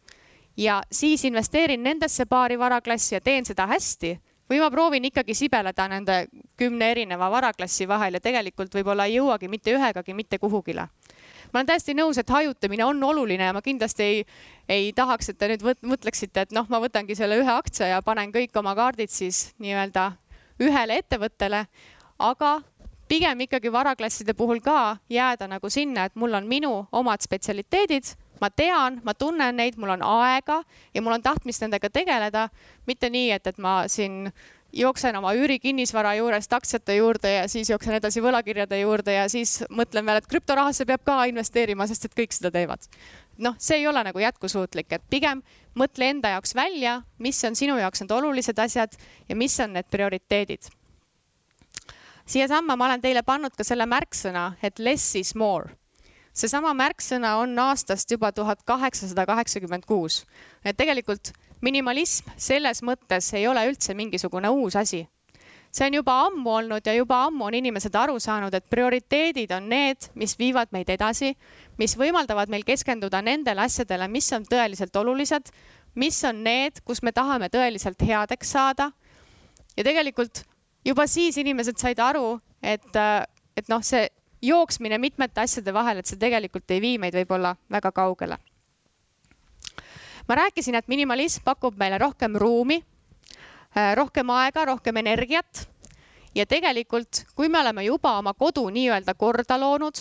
Ja 0.57 0.81
siis 0.91 1.23
investeerin 1.25 1.83
nendesse 1.83 2.25
paari 2.25 2.59
varaklassi 2.59 3.15
ja 3.15 3.21
teen 3.21 3.45
seda 3.45 3.67
hästi 3.67 4.17
või 4.49 4.59
ma 4.59 4.67
proovin 4.71 5.05
ikkagi 5.07 5.33
sibeleda 5.37 5.87
nende 5.87 6.25
kümne 6.57 6.91
erineva 6.91 7.29
varaklassi 7.31 7.87
vahel 7.87 8.17
ja 8.17 8.19
tegelikult 8.19 8.75
võib-olla 8.75 9.05
ei 9.05 9.15
jõuagi 9.15 9.47
mitte 9.47 9.71
ühegagi 9.77 10.13
mitte 10.13 10.39
kuhugile 10.39 10.89
ma 11.51 11.59
olen 11.59 11.69
täiesti 11.71 11.95
nõus, 11.97 12.19
et 12.21 12.29
hajutamine 12.29 12.85
on 12.85 13.03
oluline 13.03 13.49
ja 13.49 13.53
ma 13.55 13.61
kindlasti 13.65 14.03
ei, 14.03 14.23
ei 14.69 14.89
tahaks, 14.95 15.31
et 15.31 15.37
te 15.37 15.49
nüüd 15.51 15.65
mõtleksite, 15.65 16.47
et 16.47 16.55
noh, 16.55 16.67
ma 16.69 16.81
võtangi 16.83 17.17
selle 17.17 17.39
ühe 17.41 17.53
aktsia 17.53 17.93
ja 17.93 18.01
panen 18.05 18.33
kõik 18.35 18.55
oma 18.59 18.75
kaardid 18.77 19.13
siis 19.13 19.49
nii-öelda 19.59 20.11
ühele 20.63 20.99
ettevõttele, 20.99 21.65
aga 22.19 22.59
pigem 23.09 23.45
ikkagi 23.47 23.71
varaklasside 23.73 24.33
puhul 24.37 24.61
ka 24.61 24.97
jääda 25.09 25.47
nagu 25.49 25.69
sinna, 25.69 26.05
et 26.05 26.15
mul 26.15 26.33
on 26.37 26.47
minu 26.47 26.73
omad 26.91 27.23
spetsialiteedid, 27.25 28.13
ma 28.41 28.49
tean, 28.49 28.99
ma 29.03 29.15
tunnen 29.17 29.57
neid, 29.57 29.79
mul 29.79 29.95
on 29.97 30.03
aega 30.05 30.61
ja 30.93 31.01
mul 31.01 31.17
on 31.17 31.23
tahtmist 31.25 31.65
nendega 31.65 31.89
tegeleda, 31.89 32.47
mitte 32.87 33.09
nii, 33.09 33.31
et, 33.35 33.47
et 33.47 33.57
ma 33.57 33.81
siin 33.87 34.29
jooksen 34.73 35.15
oma 35.15 35.33
üürikinnisvara 35.33 36.13
juurest 36.15 36.53
aktsiate 36.53 36.95
juurde 36.95 37.31
ja 37.33 37.47
siis 37.47 37.69
jooksen 37.69 37.93
edasi 37.97 38.21
võlakirjade 38.21 38.79
juurde 38.81 39.13
ja 39.13 39.29
siis 39.29 39.63
mõtlen 39.69 40.05
veel, 40.05 40.21
et 40.21 40.27
krüptorahasse 40.29 40.85
peab 40.85 41.03
ka 41.05 41.23
investeerima, 41.31 41.87
sest 41.87 42.05
et 42.05 42.17
kõik 42.17 42.35
seda 42.35 42.51
teevad. 42.51 42.85
noh, 43.37 43.55
see 43.57 43.77
ei 43.79 43.87
ole 43.87 44.03
nagu 44.03 44.19
jätkusuutlik, 44.19 44.91
et 44.91 45.03
pigem 45.09 45.41
mõtle 45.75 46.09
enda 46.09 46.35
jaoks 46.35 46.55
välja, 46.55 47.01
mis 47.17 47.43
on 47.43 47.55
sinu 47.55 47.77
jaoks 47.77 48.01
need 48.01 48.11
olulised 48.11 48.59
asjad 48.59 48.95
ja 49.29 49.35
mis 49.35 49.59
on 49.59 49.73
need 49.73 49.89
prioriteedid. 49.91 50.69
siiasamma 52.25 52.75
ma 52.75 52.85
olen 52.85 53.01
teile 53.01 53.23
pannud 53.23 53.55
ka 53.57 53.63
selle 53.63 53.85
märksõna, 53.85 54.53
et 54.63 54.79
less 54.79 55.15
is 55.15 55.35
more 55.35 55.79
seesama 56.33 56.73
märksõna 56.77 57.35
on 57.41 57.57
aastast 57.59 58.11
juba 58.11 58.31
tuhat 58.31 58.63
kaheksasada 58.63 59.25
kaheksakümmend 59.25 59.85
kuus. 59.85 60.25
et 60.63 60.77
tegelikult 60.77 61.33
minimalism 61.61 62.31
selles 62.37 62.83
mõttes 62.85 63.31
ei 63.37 63.47
ole 63.47 63.65
üldse 63.69 63.95
mingisugune 63.97 64.49
uus 64.49 64.75
asi. 64.79 65.07
see 65.71 65.85
on 65.85 65.93
juba 65.93 66.13
ammu 66.25 66.49
olnud 66.49 66.85
ja 66.85 66.93
juba 66.97 67.19
ammu 67.27 67.45
on 67.45 67.53
inimesed 67.53 67.93
aru 67.95 68.15
saanud, 68.19 68.53
et 68.53 68.65
prioriteedid 68.69 69.51
on 69.53 69.67
need, 69.69 70.09
mis 70.15 70.33
viivad 70.39 70.71
meid 70.73 70.89
edasi, 70.89 71.35
mis 71.77 71.93
võimaldavad 71.97 72.49
meil 72.49 72.65
keskenduda 72.65 73.21
nendele 73.21 73.61
asjadele, 73.61 74.07
mis 74.07 74.31
on 74.33 74.47
tõeliselt 74.49 74.95
olulised, 74.95 75.51
mis 75.95 76.23
on 76.25 76.41
need, 76.43 76.81
kus 76.81 77.03
me 77.03 77.11
tahame 77.11 77.51
tõeliselt 77.53 78.01
headeks 78.01 78.51
saada. 78.51 78.91
ja 79.77 79.83
tegelikult 79.83 80.43
juba 80.85 81.07
siis 81.07 81.37
inimesed 81.37 81.77
said 81.77 81.99
aru, 81.99 82.39
et, 82.63 82.95
et 83.55 83.69
noh, 83.69 83.83
see 83.83 84.07
jooksmine 84.41 84.97
mitmete 84.97 85.41
asjade 85.41 85.73
vahel, 85.73 85.99
et 85.99 86.07
see 86.07 86.17
tegelikult 86.17 86.71
ei 86.71 86.81
vii 86.81 86.97
meid 86.97 87.13
võib-olla 87.13 87.55
väga 87.69 87.91
kaugele 87.91 88.39
ma 90.29 90.35
rääkisin, 90.35 90.75
et 90.75 90.87
minimalism 90.87 91.41
pakub 91.43 91.77
meile 91.77 91.97
rohkem 91.97 92.35
ruumi, 92.37 92.83
äh, 93.77 93.95
rohkem 93.95 94.29
aega, 94.29 94.65
rohkem 94.65 94.97
energiat. 94.97 95.67
ja 96.35 96.45
tegelikult, 96.45 97.25
kui 97.35 97.49
me 97.49 97.59
oleme 97.59 97.83
juba 97.83 98.11
oma 98.19 98.33
kodu 98.37 98.67
nii-öelda 98.69 99.15
korda 99.17 99.57
loonud, 99.59 99.97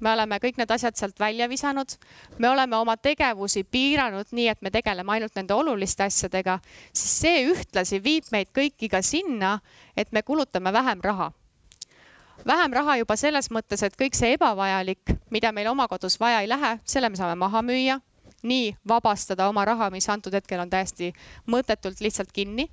me 0.00 0.12
oleme 0.12 0.38
kõik 0.40 0.56
need 0.56 0.70
asjad 0.70 0.96
sealt 0.96 1.20
välja 1.20 1.48
visanud, 1.48 1.92
me 2.38 2.48
oleme 2.48 2.76
oma 2.76 2.96
tegevusi 2.96 3.64
piiranud 3.64 4.32
nii, 4.32 4.48
et 4.48 4.62
me 4.62 4.70
tegeleme 4.70 5.12
ainult 5.12 5.36
nende 5.36 5.54
oluliste 5.54 6.06
asjadega, 6.06 6.58
siis 6.92 7.20
see 7.20 7.44
ühtlasi 7.50 8.00
viib 8.02 8.32
meid 8.32 8.48
kõiki 8.56 8.88
ka 8.88 9.02
sinna, 9.02 9.58
et 9.96 10.12
me 10.12 10.22
kulutame 10.22 10.72
vähem 10.72 11.04
raha 11.04 11.32
vähem 12.46 12.72
raha 12.72 12.96
juba 12.96 13.16
selles 13.16 13.50
mõttes, 13.50 13.82
et 13.84 13.96
kõik 13.98 14.16
see 14.16 14.32
ebavajalik, 14.38 15.18
mida 15.30 15.52
meil 15.52 15.68
oma 15.68 15.88
kodus 15.88 16.16
vaja 16.20 16.40
ei 16.40 16.48
lähe, 16.48 16.78
selle 16.84 17.10
me 17.12 17.20
saame 17.20 17.36
maha 17.36 17.62
müüa 17.62 18.00
nii 18.42 18.76
vabastada 18.88 19.48
oma 19.48 19.64
raha, 19.64 19.90
mis 19.90 20.08
antud 20.08 20.34
hetkel 20.34 20.60
on 20.60 20.70
täiesti 20.70 21.12
mõttetult 21.46 22.00
lihtsalt 22.00 22.32
kinni 22.32 22.68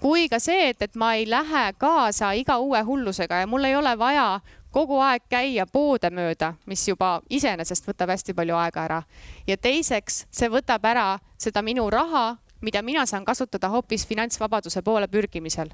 kui 0.00 0.28
ka 0.28 0.38
see, 0.38 0.70
et, 0.70 0.82
et 0.82 0.94
ma 0.94 1.14
ei 1.18 1.26
lähe 1.30 1.64
kaasa 1.78 2.32
iga 2.38 2.58
uue 2.62 2.82
hullusega 2.86 3.42
ja 3.42 3.46
mul 3.46 3.64
ei 3.64 3.76
ole 3.76 3.94
vaja 3.98 4.40
kogu 4.70 5.00
aeg 5.02 5.24
käia 5.30 5.66
poode 5.66 6.10
mööda, 6.10 6.52
mis 6.66 6.84
juba 6.88 7.18
iseenesest 7.30 7.88
võtab 7.88 8.12
hästi 8.14 8.34
palju 8.34 8.56
aega 8.56 8.84
ära. 8.84 9.02
ja 9.46 9.56
teiseks, 9.56 10.26
see 10.30 10.48
võtab 10.48 10.84
ära 10.84 11.18
seda 11.38 11.62
minu 11.62 11.90
raha, 11.90 12.36
mida 12.60 12.82
mina 12.82 13.06
saan 13.06 13.24
kasutada 13.24 13.68
hoopis 13.68 14.06
finantsvabaduse 14.06 14.82
poole 14.82 15.08
pürgimisel 15.08 15.72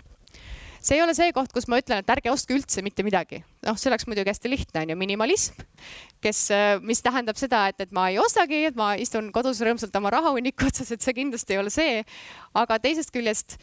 see 0.85 0.99
ei 0.99 1.03
ole 1.03 1.15
see 1.17 1.33
koht, 1.33 1.53
kus 1.55 1.67
ma 1.71 1.79
ütlen, 1.81 2.03
et 2.03 2.11
ärge 2.13 2.31
ostke 2.33 2.57
üldse 2.57 2.85
mitte 2.85 3.05
midagi. 3.07 3.41
noh, 3.65 3.77
see 3.81 3.91
oleks 3.91 4.07
muidugi 4.11 4.33
hästi 4.33 4.53
lihtne, 4.53 4.85
on 4.85 4.93
ju, 4.93 4.97
minimalism, 5.01 5.61
kes, 6.25 6.47
äh, 6.55 6.81
mis 6.85 7.03
tähendab 7.05 7.41
seda, 7.41 7.67
et, 7.73 7.81
et 7.81 7.93
ma 7.97 8.09
ei 8.13 8.19
ostagi, 8.21 8.65
et 8.69 8.77
ma 8.77 8.95
istun 9.01 9.31
kodus 9.33 9.63
rõõmsalt 9.65 9.95
oma 10.01 10.13
rahahunniku 10.15 10.69
otsas, 10.69 10.93
et 10.93 11.05
see 11.05 11.17
kindlasti 11.17 11.57
ei 11.57 11.63
ole 11.63 11.73
see. 11.73 12.03
aga 12.55 12.79
teisest 12.79 13.15
küljest 13.15 13.57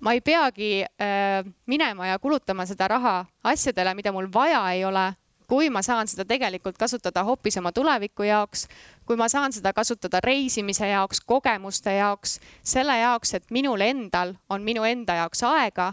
ma 0.00 0.14
ei 0.16 0.22
peagi 0.24 0.84
äh, 0.84 1.42
minema 1.66 2.12
ja 2.12 2.18
kulutama 2.18 2.66
seda 2.66 2.88
raha 2.88 3.16
asjadele, 3.44 3.94
mida 3.98 4.14
mul 4.14 4.30
vaja 4.32 4.62
ei 4.72 4.84
ole 4.84 5.10
kui 5.50 5.66
ma 5.66 5.82
saan 5.82 6.06
seda 6.06 6.22
tegelikult 6.22 6.76
kasutada 6.78 7.24
hoopis 7.26 7.56
oma 7.58 7.72
tuleviku 7.74 8.22
jaoks, 8.22 8.68
kui 9.02 9.18
ma 9.18 9.26
saan 9.28 9.50
seda 9.50 9.72
kasutada 9.74 10.20
reisimise 10.22 10.86
jaoks, 10.86 11.18
kogemuste 11.26 11.96
jaoks, 11.96 12.36
selle 12.62 12.94
jaoks, 13.00 13.34
et 13.34 13.50
minul 13.50 13.82
endal 13.82 14.36
on 14.48 14.62
minu 14.62 14.86
enda 14.86 15.18
jaoks 15.18 15.42
aega 15.50 15.88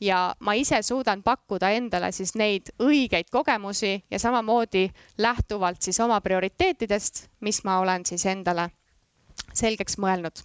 ja 0.00 0.34
ma 0.40 0.52
ise 0.52 0.82
suudan 0.82 1.22
pakkuda 1.22 1.70
endale 1.76 2.12
siis 2.12 2.34
neid 2.34 2.72
õigeid 2.80 3.30
kogemusi 3.30 4.04
ja 4.10 4.18
samamoodi 4.18 4.88
lähtuvalt 5.18 5.82
siis 5.82 6.00
oma 6.00 6.20
prioriteetidest, 6.20 7.26
mis 7.40 7.64
ma 7.64 7.78
olen 7.78 8.06
siis 8.06 8.26
endale 8.26 8.70
selgeks 9.52 9.98
mõelnud. 9.98 10.42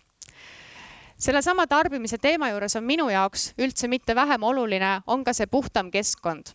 sellesama 1.17 1.67
tarbimise 1.67 2.17
teema 2.17 2.49
juures 2.49 2.75
on 2.75 2.83
minu 2.83 3.09
jaoks 3.09 3.53
üldse 3.57 3.87
mitte 3.87 4.15
vähem 4.15 4.43
oluline, 4.43 5.01
on 5.07 5.23
ka 5.23 5.33
see 5.33 5.47
puhtam 5.47 5.91
keskkond 5.91 6.51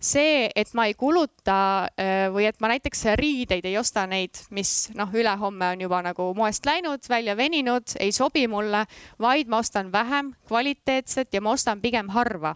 see, 0.00 0.48
et 0.54 0.72
ma 0.74 0.86
ei 0.86 0.94
kuluta 0.94 1.56
äh, 1.98 2.26
või 2.32 2.48
et 2.48 2.60
ma 2.60 2.70
näiteks 2.72 3.04
riideid 3.20 3.64
ei 3.64 3.78
osta 3.78 4.06
neid, 4.10 4.38
mis 4.50 4.90
noh, 4.94 5.12
ülehomme 5.14 5.72
on 5.74 5.84
juba 5.86 6.02
nagu 6.04 6.30
moest 6.36 6.66
läinud, 6.66 7.06
välja 7.08 7.36
veninud, 7.36 7.96
ei 8.00 8.12
sobi 8.12 8.46
mulle, 8.48 8.84
vaid 9.20 9.48
ma 9.48 9.62
ostan 9.64 9.92
vähem 9.92 10.34
kvaliteetset 10.48 11.34
ja 11.34 11.40
ma 11.40 11.54
ostan 11.54 11.80
pigem 11.80 12.08
harva. 12.08 12.54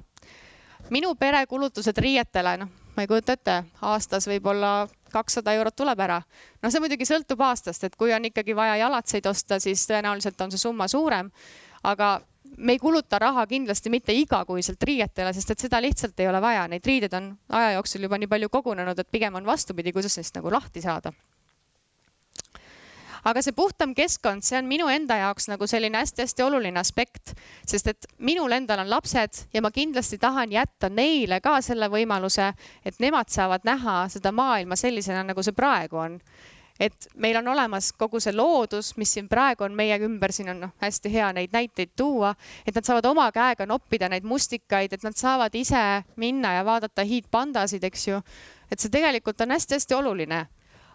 minu 0.90 1.14
pere 1.14 1.46
kulutused 1.46 1.98
riietele, 1.98 2.56
noh, 2.56 2.68
ma 2.96 3.02
ei 3.02 3.08
kujuta 3.10 3.34
ette, 3.36 3.62
aastas 3.82 4.26
võib-olla 4.26 4.88
kakssada 5.12 5.52
eurot 5.54 5.76
tuleb 5.76 6.00
ära. 6.00 6.22
no 6.62 6.70
see 6.70 6.80
muidugi 6.80 7.06
sõltub 7.06 7.40
aastast, 7.40 7.84
et 7.84 7.96
kui 7.96 8.12
on 8.14 8.24
ikkagi 8.24 8.56
vaja 8.56 8.76
jalatseid 8.76 9.26
osta, 9.26 9.60
siis 9.60 9.86
tõenäoliselt 9.86 10.40
on 10.40 10.50
see 10.50 10.58
summa 10.58 10.88
suurem. 10.88 11.30
aga 11.82 12.20
me 12.58 12.72
ei 12.72 12.78
kuluta 12.78 13.18
raha 13.18 13.46
kindlasti 13.46 13.90
mitte 13.90 14.12
igakuiselt 14.12 14.82
riietele, 14.82 15.32
sest 15.32 15.54
et 15.54 15.66
seda 15.66 15.80
lihtsalt 15.82 16.20
ei 16.20 16.28
ole 16.28 16.40
vaja, 16.42 16.66
neid 16.68 16.86
riideid 16.86 17.14
on 17.18 17.32
aja 17.54 17.76
jooksul 17.78 18.06
juba 18.06 18.18
nii 18.18 18.30
palju 18.30 18.50
kogunenud, 18.52 18.98
et 18.98 19.10
pigem 19.10 19.38
on 19.38 19.46
vastupidi, 19.46 19.92
kuidas 19.94 20.18
neist 20.18 20.38
nagu 20.38 20.52
lahti 20.52 20.82
saada. 20.82 21.12
aga 23.28 23.42
see 23.42 23.52
puhtam 23.52 23.92
keskkond, 23.94 24.42
see 24.46 24.56
on 24.56 24.68
minu 24.70 24.86
enda 24.88 25.18
jaoks 25.20 25.50
nagu 25.50 25.66
selline 25.68 25.98
hästi-hästi 26.00 26.42
oluline 26.42 26.80
aspekt, 26.80 27.34
sest 27.66 27.90
et 27.92 28.06
minul 28.18 28.52
endal 28.56 28.80
on 28.80 28.90
lapsed 28.90 29.42
ja 29.52 29.62
ma 29.62 29.70
kindlasti 29.74 30.18
tahan 30.18 30.52
jätta 30.54 30.88
neile 30.88 31.40
ka 31.44 31.58
selle 31.60 31.90
võimaluse, 31.92 32.52
et 32.84 33.00
nemad 33.02 33.28
saavad 33.28 33.66
näha 33.68 34.06
seda 34.08 34.32
maailma 34.32 34.76
sellisena, 34.76 35.26
nagu 35.26 35.42
see 35.44 35.52
praegu 35.52 36.00
on 36.00 36.20
et 36.80 37.08
meil 37.14 37.36
on 37.40 37.48
olemas 37.48 37.92
kogu 37.98 38.20
see 38.22 38.34
loodus, 38.36 38.92
mis 38.96 39.12
siin 39.16 39.28
praegu 39.28 39.66
on 39.66 39.74
meie 39.76 39.98
ümber, 40.04 40.32
siin 40.32 40.52
on 40.52 40.60
noh, 40.66 40.74
hästi 40.82 41.12
hea 41.12 41.30
neid 41.36 41.54
näiteid 41.54 41.94
tuua, 41.96 42.34
et 42.66 42.74
nad 42.74 42.86
saavad 42.86 43.08
oma 43.10 43.28
käega 43.34 43.66
noppida 43.66 44.08
neid 44.08 44.26
mustikaid, 44.28 44.92
et 44.92 45.06
nad 45.06 45.16
saavad 45.18 45.54
ise 45.58 46.04
minna 46.16 46.54
ja 46.58 46.64
vaadata 46.64 47.06
hiidpandasid, 47.06 47.84
eks 47.84 48.08
ju. 48.08 48.22
et 48.70 48.80
see 48.80 48.92
tegelikult 48.92 49.40
on 49.40 49.56
hästi-hästi 49.56 49.94
oluline. 49.94 50.46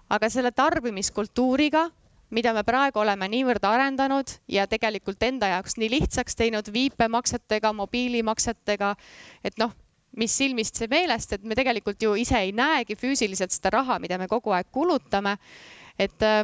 aga 0.10 0.30
selle 0.30 0.52
tarbimiskultuuriga 0.52 1.90
mida 2.34 2.54
me 2.54 2.64
praegu 2.66 3.00
oleme 3.00 3.28
niivõrd 3.30 3.64
arendanud 3.66 4.32
ja 4.50 4.66
tegelikult 4.68 5.22
enda 5.24 5.48
jaoks 5.54 5.78
nii 5.78 5.90
lihtsaks 5.90 6.36
teinud 6.36 6.72
viipemaksetega, 6.74 7.74
mobiilimaksetega, 7.74 8.96
et 9.44 9.58
noh, 9.62 9.74
mis 10.18 10.36
silmist 10.38 10.78
see 10.78 10.90
meelest, 10.92 11.34
et 11.34 11.44
me 11.44 11.56
tegelikult 11.58 12.02
ju 12.02 12.16
ise 12.20 12.38
ei 12.40 12.52
näegi 12.56 12.98
füüsiliselt 13.00 13.54
seda 13.54 13.74
raha, 13.80 14.00
mida 14.00 14.18
me 14.22 14.28
kogu 14.32 14.54
aeg 14.54 14.70
kulutame. 14.72 15.38
et 16.00 16.22
äh, 16.22 16.44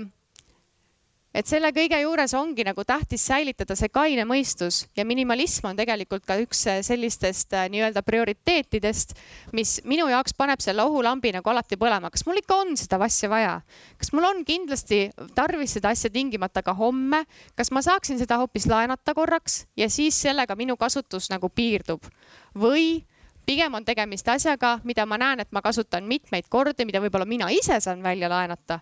et 1.33 1.45
selle 1.45 1.69
kõige 1.73 1.97
juures 2.01 2.33
ongi 2.37 2.63
nagu 2.65 2.83
tähtis 2.87 3.21
säilitada 3.29 3.75
see 3.77 3.91
kaine 3.93 4.25
mõistus 4.27 4.81
ja 4.97 5.05
minimalism 5.05 5.69
on 5.69 5.77
tegelikult 5.77 6.25
ka 6.27 6.39
üks 6.41 6.63
äh, 6.69 6.79
sellistest 6.85 7.53
äh, 7.53 7.67
nii-öelda 7.71 8.01
prioriteetidest, 8.05 9.13
mis 9.57 9.77
minu 9.89 10.07
jaoks 10.09 10.33
paneb 10.37 10.61
selle 10.63 10.83
ohulambi 10.87 11.33
nagu 11.35 11.51
alati 11.51 11.77
põlema. 11.79 12.09
kas 12.09 12.25
mul 12.25 12.41
ikka 12.41 12.57
on 12.63 12.73
seda 12.79 12.97
asja 13.05 13.29
vaja? 13.29 13.59
kas 14.01 14.13
mul 14.13 14.25
on 14.31 14.41
kindlasti 14.45 15.05
tarvis 15.37 15.77
seda 15.77 15.93
asja 15.93 16.09
tingimata 16.13 16.65
ka 16.65 16.73
homme? 16.73 17.23
kas 17.55 17.71
ma 17.71 17.85
saaksin 17.85 18.19
seda 18.21 18.39
hoopis 18.41 18.65
laenata 18.69 19.13
korraks 19.13 19.65
ja 19.77 19.89
siis 19.89 20.17
sellega 20.17 20.57
minu 20.57 20.77
kasutus 20.77 21.29
nagu 21.29 21.49
piirdub? 21.53 22.09
või 22.57 23.05
pigem 23.49 23.73
on 23.73 23.85
tegemist 23.85 24.27
asjaga, 24.29 24.75
mida 24.85 25.07
ma 25.09 25.17
näen, 25.17 25.39
et 25.41 25.51
ma 25.51 25.63
kasutan 25.65 26.05
mitmeid 26.05 26.45
kordi, 26.53 26.85
mida 26.85 27.01
võib-olla 27.01 27.25
mina 27.25 27.47
ise 27.49 27.79
saan 27.81 28.03
välja 28.05 28.29
laenata 28.29 28.77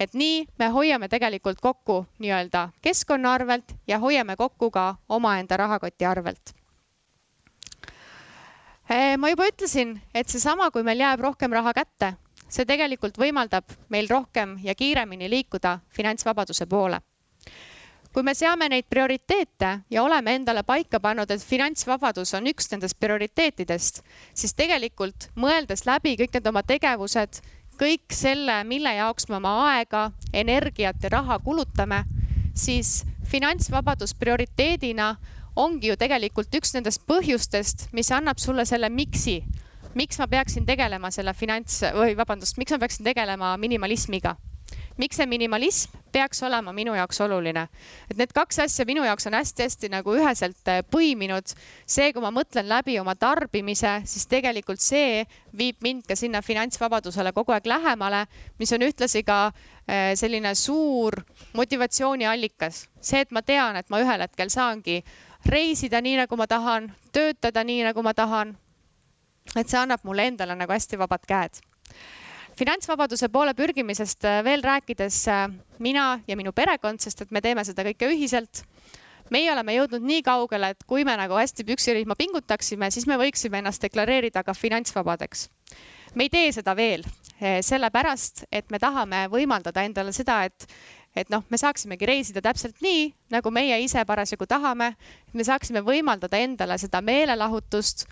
et 0.00 0.14
nii 0.16 0.44
me 0.58 0.68
hoiame 0.72 1.08
tegelikult 1.08 1.60
kokku 1.60 2.02
nii-öelda 2.20 2.68
keskkonna 2.84 3.32
arvelt 3.32 3.74
ja 3.88 3.98
hoiame 3.98 4.36
kokku 4.36 4.70
ka 4.70 4.94
omaenda 5.08 5.56
rahakoti 5.56 6.04
arvelt. 6.06 6.52
Eh, 8.90 9.16
ma 9.18 9.28
juba 9.32 9.48
ütlesin, 9.50 9.96
et 10.14 10.28
seesama, 10.28 10.70
kui 10.70 10.84
meil 10.86 11.00
jääb 11.00 11.20
rohkem 11.20 11.52
raha 11.52 11.72
kätte, 11.74 12.12
see 12.48 12.64
tegelikult 12.68 13.18
võimaldab 13.18 13.72
meil 13.88 14.08
rohkem 14.08 14.56
ja 14.62 14.74
kiiremini 14.74 15.30
liikuda 15.30 15.78
finantsvabaduse 15.96 16.68
poole 16.70 17.00
kui 18.16 18.24
me 18.24 18.32
seame 18.32 18.64
neid 18.72 18.86
prioriteete 18.88 19.70
ja 19.92 20.00
oleme 20.00 20.32
endale 20.38 20.62
paika 20.64 20.96
pannud, 21.04 21.28
et 21.28 21.42
finantsvabadus 21.44 22.30
on 22.38 22.46
üks 22.48 22.70
nendest 22.70 22.96
prioriteetidest, 22.96 24.00
siis 24.32 24.54
tegelikult 24.56 25.26
mõeldes 25.36 25.84
läbi 25.84 26.14
kõik 26.16 26.32
need 26.32 26.48
oma 26.48 26.62
tegevused 26.64 27.42
kõik 27.76 28.16
selle, 28.16 28.62
mille 28.64 28.94
jaoks 28.96 29.28
me 29.28 29.36
oma 29.36 29.52
aega, 29.66 30.06
energiat 30.32 31.04
ja 31.04 31.12
raha 31.18 31.36
kulutame, 31.44 32.06
siis 32.56 33.02
finantsvabadus 33.28 34.16
prioriteedina 34.16 35.12
ongi 35.60 35.92
ju 35.92 36.00
tegelikult 36.00 36.56
üks 36.56 36.72
nendest 36.72 37.04
põhjustest, 37.04 37.90
mis 37.92 38.08
annab 38.16 38.40
sulle 38.40 38.64
selle 38.64 38.88
miks'i. 38.88 39.42
miks 39.94 40.18
ma 40.18 40.26
peaksin 40.26 40.64
tegelema 40.64 41.10
selle 41.10 41.34
finants 41.34 41.82
või 41.92 42.16
vabandust, 42.16 42.56
miks 42.56 42.72
ma 42.72 42.78
peaksin 42.78 43.04
tegelema 43.04 43.56
minimalismiga 43.60 44.38
miks 44.96 45.18
see 45.20 45.26
minimalism 45.28 45.96
peaks 46.16 46.42
olema 46.42 46.72
minu 46.72 46.94
jaoks 46.96 47.20
oluline. 47.20 47.66
et 48.10 48.16
need 48.16 48.32
kaks 48.34 48.58
asja 48.64 48.84
minu 48.88 49.04
jaoks 49.04 49.26
on 49.28 49.36
hästi-hästi 49.36 49.90
nagu 49.92 50.14
üheselt 50.16 50.68
äh, 50.72 50.80
põiminud. 50.94 51.52
see, 51.86 52.12
kui 52.12 52.24
ma 52.24 52.30
mõtlen 52.32 52.68
läbi 52.68 52.98
oma 53.00 53.14
tarbimise, 53.14 54.00
siis 54.04 54.26
tegelikult 54.26 54.80
see 54.80 55.26
viib 55.56 55.82
mind 55.84 56.06
ka 56.08 56.16
sinna 56.16 56.42
finantsvabadusele 56.42 57.32
kogu 57.36 57.52
aeg 57.52 57.68
lähemale, 57.68 58.24
mis 58.58 58.72
on 58.72 58.86
ühtlasi 58.88 59.24
ka 59.28 59.40
äh, 59.50 60.14
selline 60.16 60.54
suur 60.54 61.20
motivatsiooniallikas. 61.52 62.86
see, 63.00 63.20
et 63.20 63.30
ma 63.30 63.42
tean, 63.42 63.76
et 63.76 63.90
ma 63.90 64.00
ühel 64.00 64.24
hetkel 64.24 64.52
saangi 64.52 65.02
reisida 65.46 66.00
nii, 66.00 66.16
nagu 66.24 66.36
ma 66.36 66.46
tahan, 66.46 66.92
töötada 67.12 67.64
nii, 67.64 67.82
nagu 67.90 68.02
ma 68.02 68.14
tahan. 68.14 68.56
et 69.56 69.68
see 69.68 69.78
annab 69.78 70.00
mulle 70.04 70.32
endale 70.32 70.56
nagu 70.56 70.72
hästi 70.72 70.98
vabad 70.98 71.28
käed 71.28 71.60
finantsvabaduse 72.56 73.28
poole 73.32 73.54
pürgimisest 73.56 74.24
äh, 74.24 74.40
veel 74.44 74.64
rääkides 74.64 75.18
äh, 75.28 75.48
mina 75.78 76.20
ja 76.28 76.36
minu 76.36 76.52
perekond, 76.56 77.02
sest 77.02 77.26
et 77.26 77.34
me 77.34 77.42
teeme 77.44 77.64
seda 77.64 77.84
kõike 77.86 78.08
ühiselt. 78.12 78.64
meie 79.30 79.50
oleme 79.50 79.74
jõudnud 79.74 80.04
nii 80.06 80.22
kaugele, 80.22 80.68
et 80.70 80.84
kui 80.86 81.02
me 81.04 81.16
nagu 81.18 81.34
hästi 81.34 81.64
püksirihma 81.66 82.14
pingutaksime, 82.14 82.90
siis 82.94 83.08
me 83.10 83.16
võiksime 83.18 83.58
ennast 83.58 83.82
deklareerida 83.82 84.44
ka 84.44 84.54
finantsvabadeks. 84.54 85.48
me 86.14 86.24
ei 86.24 86.30
tee 86.30 86.52
seda 86.52 86.76
veel, 86.76 87.04
äh, 87.42 87.60
sellepärast 87.60 88.46
et 88.52 88.70
me 88.70 88.78
tahame 88.78 89.26
võimaldada 89.32 89.84
endale 89.84 90.12
seda, 90.12 90.44
et 90.44 90.66
et 91.16 91.30
noh, 91.32 91.42
me 91.48 91.56
saaksimegi 91.56 92.06
reisida 92.06 92.42
täpselt 92.44 92.82
nii, 92.84 93.08
nagu 93.32 93.50
meie 93.50 93.78
ise 93.80 94.04
parasjagu 94.04 94.46
tahame, 94.46 94.90
et 95.28 95.34
me 95.34 95.44
saaksime 95.44 95.80
võimaldada 95.80 96.36
endale 96.36 96.76
seda 96.78 97.00
meelelahutust 97.00 98.04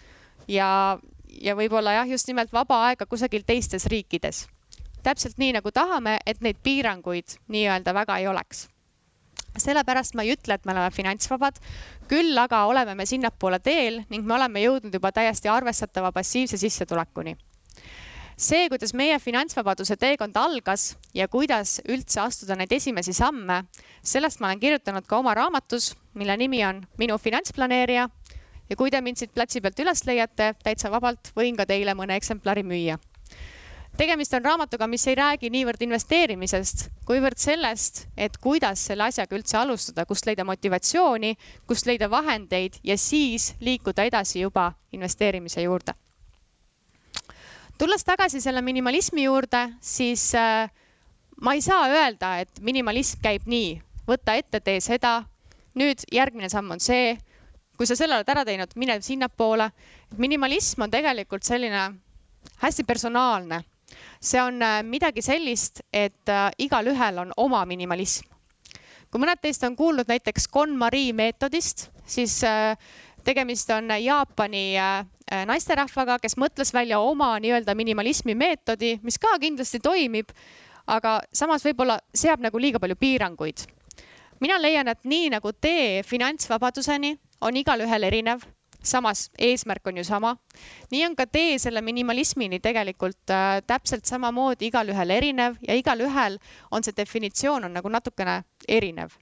ja 0.48 0.96
ja 1.42 1.54
võib-olla 1.56 1.98
jah, 1.98 2.08
just 2.08 2.28
nimelt 2.28 2.52
vaba 2.52 2.84
aega 2.88 3.06
kusagil 3.06 3.44
teistes 3.46 3.86
riikides. 3.86 4.46
täpselt 5.02 5.38
nii 5.38 5.52
nagu 5.52 5.70
tahame, 5.70 6.18
et 6.26 6.40
neid 6.40 6.56
piiranguid 6.62 7.38
nii-öelda 7.48 7.94
väga 7.94 8.18
ei 8.18 8.26
oleks. 8.26 8.68
sellepärast 9.56 10.14
ma 10.14 10.22
ei 10.22 10.32
ütle, 10.32 10.54
et 10.54 10.64
me 10.64 10.72
oleme 10.72 10.90
finantsvabad, 10.90 11.58
küll 12.08 12.38
aga 12.38 12.64
oleme 12.66 12.94
me 12.94 13.06
sinnapoole 13.06 13.58
teel 13.58 14.04
ning 14.10 14.26
me 14.26 14.34
oleme 14.34 14.60
jõudnud 14.60 14.94
juba 14.94 15.12
täiesti 15.12 15.48
arvestatava 15.48 16.12
passiivse 16.12 16.56
sissetulekuni 16.56 17.36
see, 18.36 18.68
kuidas 18.68 18.94
meie 18.94 19.18
finantsvabaduse 19.18 19.96
teekond 19.96 20.36
algas 20.36 20.94
ja 21.14 21.28
kuidas 21.28 21.78
üldse 21.88 22.20
astuda 22.20 22.56
neid 22.58 22.72
esimesi 22.72 23.14
samme, 23.14 23.64
sellest 24.02 24.40
ma 24.40 24.50
olen 24.50 24.60
kirjutanud 24.60 25.06
ka 25.06 25.18
oma 25.18 25.34
raamatus, 25.34 25.94
mille 26.14 26.36
nimi 26.36 26.64
on 26.66 26.82
Minu 26.98 27.18
finantsplaneerija 27.18 28.08
ja 28.70 28.76
kui 28.76 28.90
te 28.90 29.00
mind 29.00 29.20
siit 29.20 29.32
platsi 29.34 29.60
pealt 29.60 29.80
üles 29.80 30.04
leiate, 30.08 30.52
täitsa 30.64 30.90
vabalt 30.92 31.32
võin 31.36 31.56
ka 31.56 31.66
teile 31.68 31.94
mõne 31.94 32.16
eksemplari 32.16 32.62
müüa. 32.62 32.98
tegemist 33.96 34.34
on 34.34 34.44
raamatuga, 34.44 34.86
mis 34.86 35.06
ei 35.06 35.14
räägi 35.14 35.50
niivõrd 35.50 35.82
investeerimisest, 35.86 36.88
kuivõrd 37.06 37.38
sellest, 37.38 38.06
et 38.16 38.36
kuidas 38.42 38.86
selle 38.86 39.04
asjaga 39.04 39.36
üldse 39.36 39.56
alustada, 39.58 40.04
kust 40.06 40.26
leida 40.26 40.44
motivatsiooni, 40.44 41.36
kust 41.66 41.86
leida 41.86 42.10
vahendeid 42.10 42.80
ja 42.82 42.98
siis 42.98 43.54
liikuda 43.60 44.04
edasi 44.04 44.40
juba 44.40 44.72
investeerimise 44.92 45.62
juurde. 45.62 45.94
tulles 47.78 48.04
tagasi 48.04 48.40
selle 48.40 48.62
minimalismi 48.62 49.24
juurde, 49.24 49.68
siis 49.80 50.34
äh, 50.34 50.70
ma 51.40 51.54
ei 51.54 51.62
saa 51.62 51.88
öelda, 51.88 52.38
et 52.40 52.60
minimalism 52.60 53.20
käib 53.22 53.46
nii, 53.46 53.80
võta 54.08 54.34
ette, 54.34 54.60
tee 54.60 54.80
seda. 54.80 55.24
nüüd 55.74 56.04
järgmine 56.12 56.48
samm 56.48 56.70
on 56.70 56.80
see 56.80 57.16
kui 57.76 57.86
sa 57.86 57.96
selle 57.98 58.18
oled 58.18 58.30
ära 58.30 58.44
teinud, 58.46 58.74
mine 58.78 58.98
sinnapoole. 59.02 59.70
minimalism 60.16 60.82
on 60.86 60.90
tegelikult 60.90 61.42
selline 61.42 61.94
hästi 62.62 62.84
personaalne. 62.84 63.64
see 64.20 64.42
on 64.42 64.62
äh, 64.62 64.82
midagi 64.82 65.22
sellist, 65.22 65.80
et 65.92 66.28
äh, 66.28 66.50
igalühel 66.58 67.18
on 67.18 67.32
oma 67.36 67.64
minimalism. 67.64 68.26
kui 69.10 69.20
mõned 69.20 69.40
teist 69.40 69.62
on 69.64 69.76
kuulnud 69.76 70.08
näiteks 70.08 70.48
KonMari 70.48 71.12
meetodist, 71.12 71.90
siis 72.06 72.44
äh, 72.44 72.76
tegemist 73.24 73.70
on 73.70 73.88
Jaapani 74.00 74.74
naisterahvaga, 75.46 76.18
kes 76.18 76.36
mõtles 76.36 76.72
välja 76.74 76.98
oma 77.00 77.38
nii-öelda 77.40 77.74
minimalismi 77.74 78.34
meetodi, 78.34 78.98
mis 79.02 79.16
ka 79.18 79.38
kindlasti 79.40 79.80
toimib, 79.80 80.28
aga 80.86 81.20
samas 81.32 81.64
võib-olla 81.64 81.96
seab 82.14 82.44
nagu 82.44 82.60
liiga 82.60 82.78
palju 82.78 82.96
piiranguid 82.96 83.64
mina 84.40 84.58
leian, 84.60 84.88
et 84.88 85.04
nii 85.08 85.30
nagu 85.32 85.52
tee 85.52 86.02
finantsvabaduseni 86.04 87.14
on 87.44 87.56
igalühel 87.60 88.08
erinev, 88.08 88.44
samas 88.84 89.28
eesmärk 89.38 89.86
on 89.86 90.00
ju 90.00 90.04
sama. 90.04 90.36
nii 90.90 91.06
on 91.06 91.16
ka 91.16 91.26
tee 91.26 91.58
selle 91.58 91.80
minimalismini 91.80 92.60
tegelikult 92.60 93.30
äh, 93.30 93.60
täpselt 93.66 94.04
samamoodi 94.04 94.68
igalühel 94.68 95.10
erinev 95.10 95.56
ja 95.68 95.74
igalühel 95.74 96.38
on 96.70 96.84
see 96.84 96.96
definitsioon 96.96 97.64
on 97.64 97.72
nagu 97.72 97.88
natukene 97.88 98.42
erinev 98.68 99.16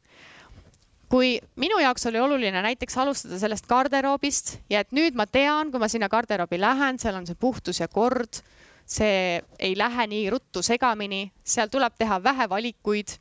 kui 1.12 1.37
minu 1.61 1.76
jaoks 1.82 2.06
oli 2.08 2.20
oluline 2.24 2.62
näiteks 2.64 2.96
alustada 2.98 3.38
sellest 3.38 3.66
garderoobist 3.68 4.54
ja 4.72 4.80
et 4.80 4.94
nüüd 4.96 5.16
ma 5.18 5.26
tean, 5.28 5.70
kui 5.70 5.80
ma 5.82 5.88
sinna 5.92 6.08
garderoobi 6.08 6.56
lähen, 6.61 6.98
seal 6.98 7.18
on 7.18 7.26
see 7.28 7.37
puhtus 7.38 7.82
ja 7.82 7.88
kord, 7.92 8.40
see 8.88 9.42
ei 9.61 9.74
lähe 9.76 10.06
nii 10.08 10.30
ruttu 10.32 10.62
segamini, 10.64 11.26
seal 11.44 11.68
tuleb 11.72 11.98
teha 12.00 12.16
vähe 12.24 12.48
valikuid. 12.48 13.18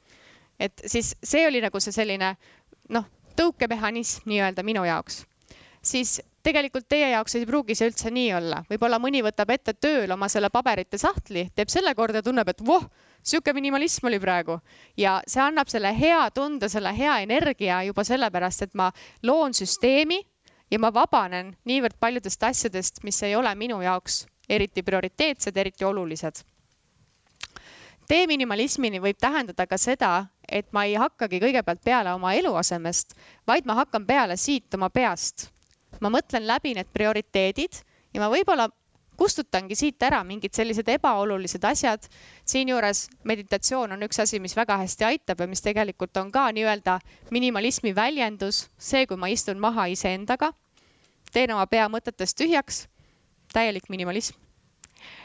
et 0.59 0.81
siis 0.85 1.15
see 1.23 1.47
oli 1.47 1.59
nagu 1.61 1.79
see 1.83 1.91
selline 1.91 2.35
noh, 2.95 3.05
tõukemehhanism 3.37 4.29
nii-öelda 4.29 4.63
minu 4.63 4.83
jaoks, 4.87 5.23
siis 5.81 6.19
tegelikult 6.43 6.87
teie 6.89 7.11
jaoks 7.11 7.35
ei 7.37 7.45
pruugi 7.45 7.75
see 7.77 7.91
üldse 7.91 8.11
nii 8.13 8.33
olla. 8.37 8.63
võib-olla 8.69 8.99
mõni 9.01 9.21
võtab 9.25 9.53
ette 9.53 9.73
tööl 9.73 10.11
oma 10.11 10.29
selle 10.29 10.49
paberite 10.49 10.97
sahtli, 10.97 11.49
teeb 11.55 11.69
selle 11.69 11.93
korda 11.95 12.21
ja 12.21 12.25
tunneb, 12.25 12.49
et 12.49 12.63
voh, 12.65 12.87
sihuke 13.23 13.53
minimalism 13.53 14.09
oli 14.09 14.19
praegu 14.19 14.59
ja 14.97 15.19
see 15.27 15.41
annab 15.43 15.69
selle 15.69 15.93
hea 15.97 16.23
tunde, 16.35 16.69
selle 16.69 16.93
hea 16.97 17.21
energia 17.25 17.83
juba 17.87 18.03
sellepärast, 18.07 18.67
et 18.67 18.75
ma 18.75 18.91
loon 19.23 19.53
süsteemi 19.53 20.21
ja 20.71 20.79
ma 20.79 20.93
vabanen 20.93 21.55
niivõrd 21.65 21.99
paljudest 21.99 22.43
asjadest, 22.43 23.03
mis 23.03 23.21
ei 23.23 23.35
ole 23.35 23.53
minu 23.55 23.81
jaoks 23.81 24.25
eriti 24.49 24.83
prioriteetsed, 24.83 25.57
eriti 25.57 25.85
olulised 25.85 26.43
tee 28.11 28.25
minimalismini 28.27 28.99
võib 28.99 29.19
tähendada 29.21 29.63
ka 29.69 29.77
seda, 29.79 30.25
et 30.51 30.67
ma 30.75 30.83
ei 30.85 30.97
hakkagi 30.99 31.39
kõigepealt 31.39 31.81
peale 31.83 32.13
oma 32.13 32.33
eluasemest, 32.33 33.15
vaid 33.47 33.65
ma 33.65 33.79
hakkan 33.79 34.05
peale 34.05 34.37
siit 34.37 34.73
oma 34.75 34.89
peast. 34.89 35.49
ma 36.01 36.09
mõtlen 36.09 36.47
läbi 36.47 36.73
need 36.73 36.87
prioriteedid 36.93 37.81
ja 38.13 38.21
ma 38.21 38.29
võib-olla 38.29 38.69
kustutangi 39.21 39.75
siit 39.77 40.01
ära 40.03 40.23
mingid 40.25 40.55
sellised 40.57 40.87
ebaolulised 40.89 41.63
asjad. 41.63 42.07
siinjuures 42.45 43.07
meditatsioon 43.23 43.91
on 43.93 44.07
üks 44.07 44.19
asi, 44.19 44.39
mis 44.39 44.55
väga 44.57 44.79
hästi 44.81 45.05
aitab 45.05 45.43
ja 45.43 45.47
mis 45.47 45.61
tegelikult 45.61 46.17
on 46.17 46.31
ka 46.31 46.47
nii-öelda 46.51 46.99
minimalismi 47.29 47.93
väljendus, 47.95 48.69
see, 48.77 49.05
kui 49.05 49.17
ma 49.17 49.29
istun 49.29 49.59
maha 49.59 49.85
iseendaga, 49.93 50.53
teen 51.33 51.53
oma 51.53 51.67
pea 51.67 51.85
mõtetest 51.89 52.37
tühjaks, 52.41 52.87
täielik 53.53 53.89
minimalism. 53.93 54.40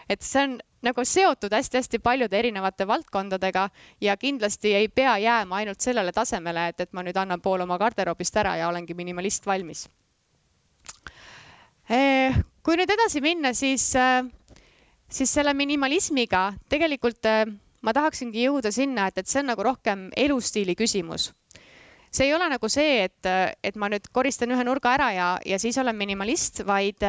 Et 0.08 0.22
see 0.22 0.42
on 0.44 0.56
nagu 0.86 1.04
seotud 1.04 1.52
hästi-hästi 1.52 1.98
paljude 1.98 2.38
erinevate 2.38 2.86
valdkondadega 2.86 3.68
ja 4.00 4.16
kindlasti 4.16 4.74
ei 4.74 4.88
pea 4.88 5.16
jääma 5.18 5.56
ainult 5.56 5.80
sellele 5.80 6.12
tasemele, 6.12 6.68
et, 6.68 6.80
et 6.80 6.92
ma 6.92 7.02
nüüd 7.02 7.16
annan 7.18 7.42
pool 7.42 7.64
oma 7.64 7.78
garderoobist 7.78 8.36
ära 8.36 8.56
ja 8.60 8.68
olengi 8.68 8.94
minimalist 8.94 9.46
valmis. 9.46 9.86
Eh, 11.90 12.34
kui 12.62 12.78
nüüd 12.78 12.90
edasi 12.90 13.22
minna, 13.22 13.54
siis, 13.54 13.88
eh, 13.94 14.22
siis 15.08 15.32
selle 15.38 15.54
minimalismiga 15.54 16.52
tegelikult 16.70 17.26
eh, 17.30 17.46
ma 17.82 17.94
tahaksingi 17.94 18.46
jõuda 18.46 18.72
sinna, 18.74 19.08
et, 19.10 19.18
et 19.22 19.30
see 19.30 19.42
on 19.42 19.52
nagu 19.54 19.66
rohkem 19.66 20.08
elustiili 20.16 20.74
küsimus 20.78 21.32
see 22.16 22.30
ei 22.30 22.34
ole 22.34 22.46
nagu 22.48 22.68
see, 22.72 23.04
et, 23.04 23.28
et 23.62 23.76
ma 23.76 23.90
nüüd 23.92 24.06
koristan 24.14 24.54
ühe 24.54 24.64
nurga 24.64 24.94
ära 24.96 25.10
ja, 25.12 25.26
ja 25.44 25.58
siis 25.60 25.76
olen 25.78 25.96
minimalist, 25.98 26.62
vaid 26.64 27.02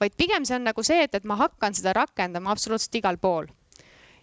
vaid 0.00 0.16
pigem 0.16 0.44
see 0.44 0.56
on 0.56 0.66
nagu 0.68 0.82
see, 0.86 1.02
et, 1.04 1.14
et 1.14 1.24
ma 1.24 1.36
hakkan 1.38 1.74
seda 1.74 1.94
rakendama 1.96 2.52
absoluutselt 2.54 2.94
igal 3.00 3.18
pool. 3.18 3.46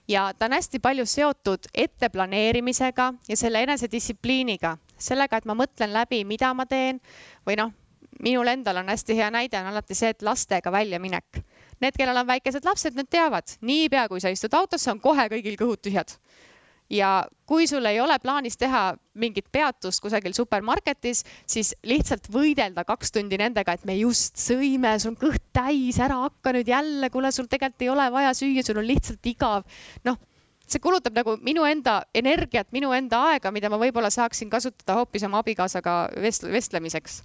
ja 0.08 0.32
ta 0.38 0.46
on 0.46 0.54
hästi 0.54 0.80
palju 0.80 1.06
seotud 1.06 1.70
etteplaneerimisega 1.74 3.14
ja 3.28 3.38
selle 3.38 3.64
enesedistsipliiniga, 3.66 4.78
sellega, 4.98 5.38
et 5.38 5.46
ma 5.46 5.56
mõtlen 5.58 5.94
läbi, 5.94 6.24
mida 6.26 6.54
ma 6.54 6.66
teen 6.70 7.00
või 7.48 7.58
noh, 7.58 7.74
minul 8.22 8.48
endal 8.48 8.78
on 8.84 8.90
hästi 8.90 9.18
hea 9.18 9.32
näide 9.34 9.60
on 9.60 9.72
alati 9.72 9.98
see, 9.98 10.14
et 10.14 10.22
lastega 10.22 10.72
väljaminek. 10.72 11.42
Need, 11.82 11.98
kellel 11.98 12.22
on 12.22 12.28
väikesed 12.28 12.64
lapsed, 12.66 12.96
need 12.96 13.10
teavad, 13.12 13.58
niipea 13.62 14.08
kui 14.08 14.22
sa 14.24 14.30
istud 14.32 14.54
autosse, 14.54 14.92
on 14.92 15.02
kohe 15.04 15.26
kõigil 15.34 15.58
kõhud 15.60 15.82
tühjad 15.84 16.16
ja 16.90 17.26
kui 17.46 17.68
sul 17.68 17.86
ei 17.86 18.00
ole 18.02 18.18
plaanis 18.22 18.58
teha 18.58 18.96
mingit 19.22 19.48
peatust 19.52 20.02
kusagil 20.04 20.36
supermarketis, 20.36 21.24
siis 21.48 21.74
lihtsalt 21.88 22.30
võidelda 22.34 22.86
kaks 22.86 23.16
tundi 23.16 23.40
nendega, 23.42 23.74
et 23.74 23.86
me 23.86 23.98
just 23.98 24.38
sõime, 24.42 24.96
sul 25.00 25.14
on 25.14 25.20
kõht 25.22 25.44
täis, 25.56 26.00
ära 26.02 26.20
hakka 26.26 26.54
nüüd 26.56 26.70
jälle, 26.70 27.10
kuule, 27.14 27.32
sul 27.34 27.50
tegelikult 27.50 27.86
ei 27.86 27.92
ole 27.94 28.08
vaja 28.14 28.34
süüa, 28.38 28.64
sul 28.66 28.82
on 28.82 28.90
lihtsalt 28.90 29.32
igav. 29.32 29.66
noh, 30.06 30.20
see 30.66 30.82
kulutab 30.82 31.16
nagu 31.16 31.38
minu 31.46 31.66
enda 31.68 32.02
energiat, 32.14 32.72
minu 32.76 32.94
enda 32.94 33.22
aega, 33.32 33.52
mida 33.52 33.70
ma 33.70 33.80
võib-olla 33.82 34.10
saaksin 34.14 34.50
kasutada 34.50 35.00
hoopis 35.00 35.26
oma 35.28 35.44
abikaasaga 35.44 35.98
vestlemiseks 36.22 37.22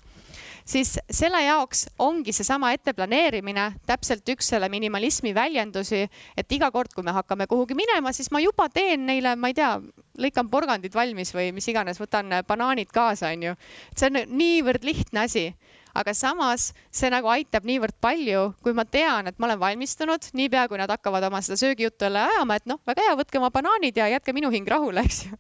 siis 0.65 0.95
selle 1.11 1.43
jaoks 1.45 1.87
ongi 1.99 2.33
seesama 2.33 2.73
etteplaneerimine 2.77 3.67
täpselt 3.89 4.29
üks 4.33 4.51
selle 4.53 4.69
minimalismi 4.73 5.33
väljendusi, 5.35 6.05
et 6.37 6.53
iga 6.53 6.71
kord, 6.71 6.93
kui 6.95 7.05
me 7.07 7.15
hakkame 7.17 7.47
kuhugi 7.51 7.77
minema, 7.79 8.13
siis 8.17 8.31
ma 8.31 8.43
juba 8.43 8.69
teen 8.73 9.07
neile, 9.09 9.35
ma 9.37 9.51
ei 9.51 9.57
tea, 9.57 9.73
lõikan 10.21 10.51
porgandid 10.53 10.95
valmis 10.95 11.35
või 11.35 11.51
mis 11.57 11.69
iganes, 11.73 12.01
võtan 12.01 12.41
banaanid 12.47 12.93
kaasa, 12.95 13.33
onju. 13.35 13.57
see 13.97 14.11
on 14.11 14.23
niivõrd 14.37 14.87
lihtne 14.87 15.25
asi 15.27 15.49
aga 15.95 16.15
samas 16.15 16.71
see 16.95 17.11
nagu 17.13 17.29
aitab 17.33 17.67
niivõrd 17.69 17.97
palju, 18.01 18.47
kui 18.63 18.75
ma 18.77 18.85
tean, 18.85 19.31
et 19.31 19.39
ma 19.39 19.49
olen 19.51 19.61
valmistunud, 19.61 20.31
niipea 20.39 20.67
kui 20.69 20.81
nad 20.81 20.91
hakkavad 20.91 21.27
oma 21.31 21.43
seda 21.45 21.59
söögijuttu 21.61 22.09
jälle 22.09 22.25
ajama, 22.31 22.57
et 22.61 22.67
noh, 22.71 22.81
väga 22.87 23.09
hea, 23.09 23.19
võtke 23.21 23.41
oma 23.43 23.53
banaanid 23.55 23.97
ja 23.97 24.09
jätke 24.17 24.35
minu 24.37 24.51
hing 24.55 24.69
rahule, 24.69 25.05
eks 25.07 25.25
ju 25.29 25.39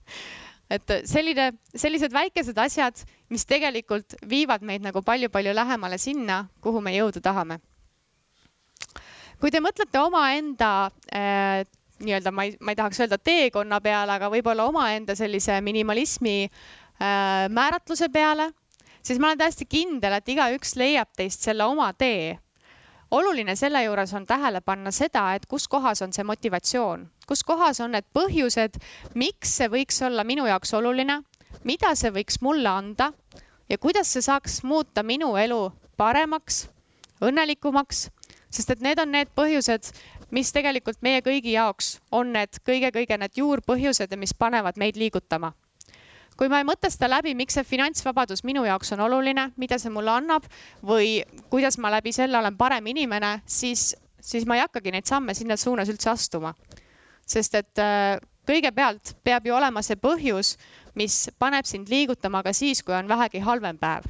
et 0.70 0.92
selline, 1.08 1.50
sellised 1.74 2.12
väikesed 2.14 2.58
asjad, 2.62 3.02
mis 3.30 3.42
tegelikult 3.48 4.14
viivad 4.30 4.62
meid 4.66 4.84
nagu 4.84 5.02
palju-palju 5.02 5.54
lähemale 5.54 5.98
sinna, 5.98 6.44
kuhu 6.62 6.82
me 6.82 6.94
jõuda 6.94 7.22
tahame. 7.24 7.58
kui 9.40 9.50
te 9.50 9.60
mõtlete 9.60 9.98
omaenda 10.04 10.90
äh, 11.16 11.64
nii-öelda, 12.04 12.32
ma 12.32 12.44
ei, 12.44 12.56
ma 12.60 12.72
ei 12.72 12.78
tahaks 12.78 13.00
öelda 13.00 13.18
teekonna 13.18 13.80
peale, 13.80 14.12
aga 14.12 14.28
võib-olla 14.32 14.66
omaenda 14.68 15.16
sellise 15.16 15.60
minimalismi 15.64 16.44
äh, 16.44 17.48
määratluse 17.48 18.10
peale, 18.12 18.50
siis 19.02 19.18
ma 19.18 19.30
olen 19.30 19.38
täiesti 19.38 19.66
kindel, 19.66 20.14
et 20.16 20.28
igaüks 20.28 20.76
leiab 20.76 21.10
teist 21.16 21.44
selle 21.46 21.64
oma 21.64 21.92
tee. 21.92 22.38
Oluline 23.10 23.56
selle 23.58 23.82
juures 23.82 24.12
on 24.14 24.26
tähele 24.26 24.60
panna 24.60 24.92
seda, 24.94 25.32
et 25.34 25.46
kus 25.50 25.66
kohas 25.68 26.02
on 26.02 26.12
see 26.14 26.24
motivatsioon, 26.24 27.08
kus 27.26 27.42
kohas 27.44 27.80
on 27.82 27.96
need 27.96 28.06
põhjused, 28.14 28.78
miks 29.18 29.56
see 29.58 29.70
võiks 29.72 29.98
olla 30.06 30.24
minu 30.24 30.46
jaoks 30.46 30.74
oluline, 30.78 31.22
mida 31.66 31.94
see 31.98 32.12
võiks 32.14 32.38
mulle 32.40 32.70
anda 32.70 33.10
ja 33.68 33.78
kuidas 33.78 34.12
see 34.14 34.22
saaks 34.22 34.62
muuta 34.62 35.02
minu 35.02 35.32
elu 35.36 35.72
paremaks, 35.98 36.68
õnnelikumaks, 37.20 38.06
sest 38.50 38.70
et 38.76 38.86
need 38.86 39.02
on 39.02 39.10
need 39.10 39.34
põhjused, 39.34 39.90
mis 40.30 40.52
tegelikult 40.54 41.02
meie 41.02 41.18
kõigi 41.26 41.56
jaoks 41.56 41.96
on 42.14 42.30
need 42.36 42.62
kõige-kõige 42.62 43.18
need 43.18 43.42
juurpõhjused 43.42 44.10
ja 44.10 44.20
mis 44.20 44.36
panevad 44.38 44.78
meid 44.78 44.96
liigutama 44.96 45.50
kui 46.40 46.48
ma 46.48 46.62
ei 46.62 46.64
mõtesta 46.64 47.04
läbi, 47.04 47.34
miks 47.36 47.58
see 47.58 47.66
finantsvabadus 47.68 48.40
minu 48.48 48.62
jaoks 48.64 48.94
on 48.94 49.02
oluline, 49.04 49.50
mida 49.60 49.76
see 49.76 49.92
mulle 49.92 50.14
annab 50.14 50.46
või 50.80 51.18
kuidas 51.52 51.76
ma 51.76 51.90
läbi 51.92 52.14
selle 52.16 52.38
olen 52.38 52.56
parem 52.56 52.86
inimene, 52.88 53.42
siis, 53.44 53.90
siis 54.16 54.46
ma 54.48 54.56
ei 54.56 54.62
hakkagi 54.64 54.94
neid 54.94 55.04
samme 55.04 55.34
sinna 55.36 55.58
suunas 55.60 55.92
üldse 55.92 56.08
astuma. 56.08 56.54
sest 57.28 57.54
et 57.54 57.78
äh, 57.78 58.16
kõigepealt 58.48 59.12
peab 59.22 59.46
ju 59.46 59.54
olema 59.54 59.82
see 59.84 60.00
põhjus, 60.00 60.54
mis 60.96 61.28
paneb 61.38 61.68
sind 61.68 61.92
liigutama 61.92 62.40
ka 62.42 62.56
siis, 62.56 62.80
kui 62.82 62.96
on 62.96 63.08
vähegi 63.08 63.44
halvem 63.44 63.76
päev. 63.78 64.08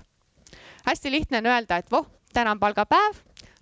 hästi 0.86 1.10
lihtne 1.10 1.42
on 1.42 1.50
öelda, 1.50 1.82
et 1.82 1.90
voh, 1.90 2.06
täna 2.32 2.54
on 2.54 2.62
palgapäev, 2.62 3.18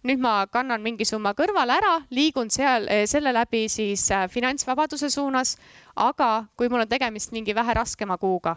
nüüd 0.08 0.22
ma 0.24 0.46
kannan 0.48 0.80
mingi 0.80 1.04
summa 1.04 1.34
kõrvale 1.36 1.74
ära, 1.76 1.92
liigun 2.14 2.48
seal 2.52 2.86
eh, 2.88 3.04
selle 3.10 3.32
läbi 3.36 3.66
siis 3.68 4.06
äh, 4.14 4.24
finantsvabaduse 4.32 5.10
suunas, 5.12 5.56
aga 5.96 6.46
kui 6.56 6.70
mul 6.72 6.86
on 6.86 6.88
tegemist 6.88 7.34
mingi 7.36 7.54
vähe 7.56 7.76
raskema 7.76 8.16
kuuga, 8.18 8.56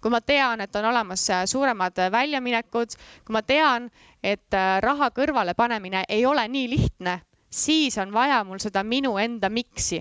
kui 0.00 0.12
ma 0.12 0.22
tean, 0.24 0.64
et 0.64 0.76
on 0.80 0.88
olemas 0.88 1.28
äh, 1.30 1.44
suuremad 1.44 2.00
väljaminekud, 2.12 2.96
kui 3.26 3.36
ma 3.36 3.44
tean, 3.44 3.90
et 4.24 4.56
raha 4.80 5.10
kõrvale 5.12 5.54
panemine 5.54 6.06
ei 6.08 6.24
ole 6.26 6.48
nii 6.48 6.70
lihtne, 6.72 7.20
siis 7.52 7.98
on 8.00 8.12
vaja 8.14 8.40
mul 8.44 8.62
seda 8.62 8.82
minu 8.82 9.18
enda 9.20 9.52
miksi 9.52 10.00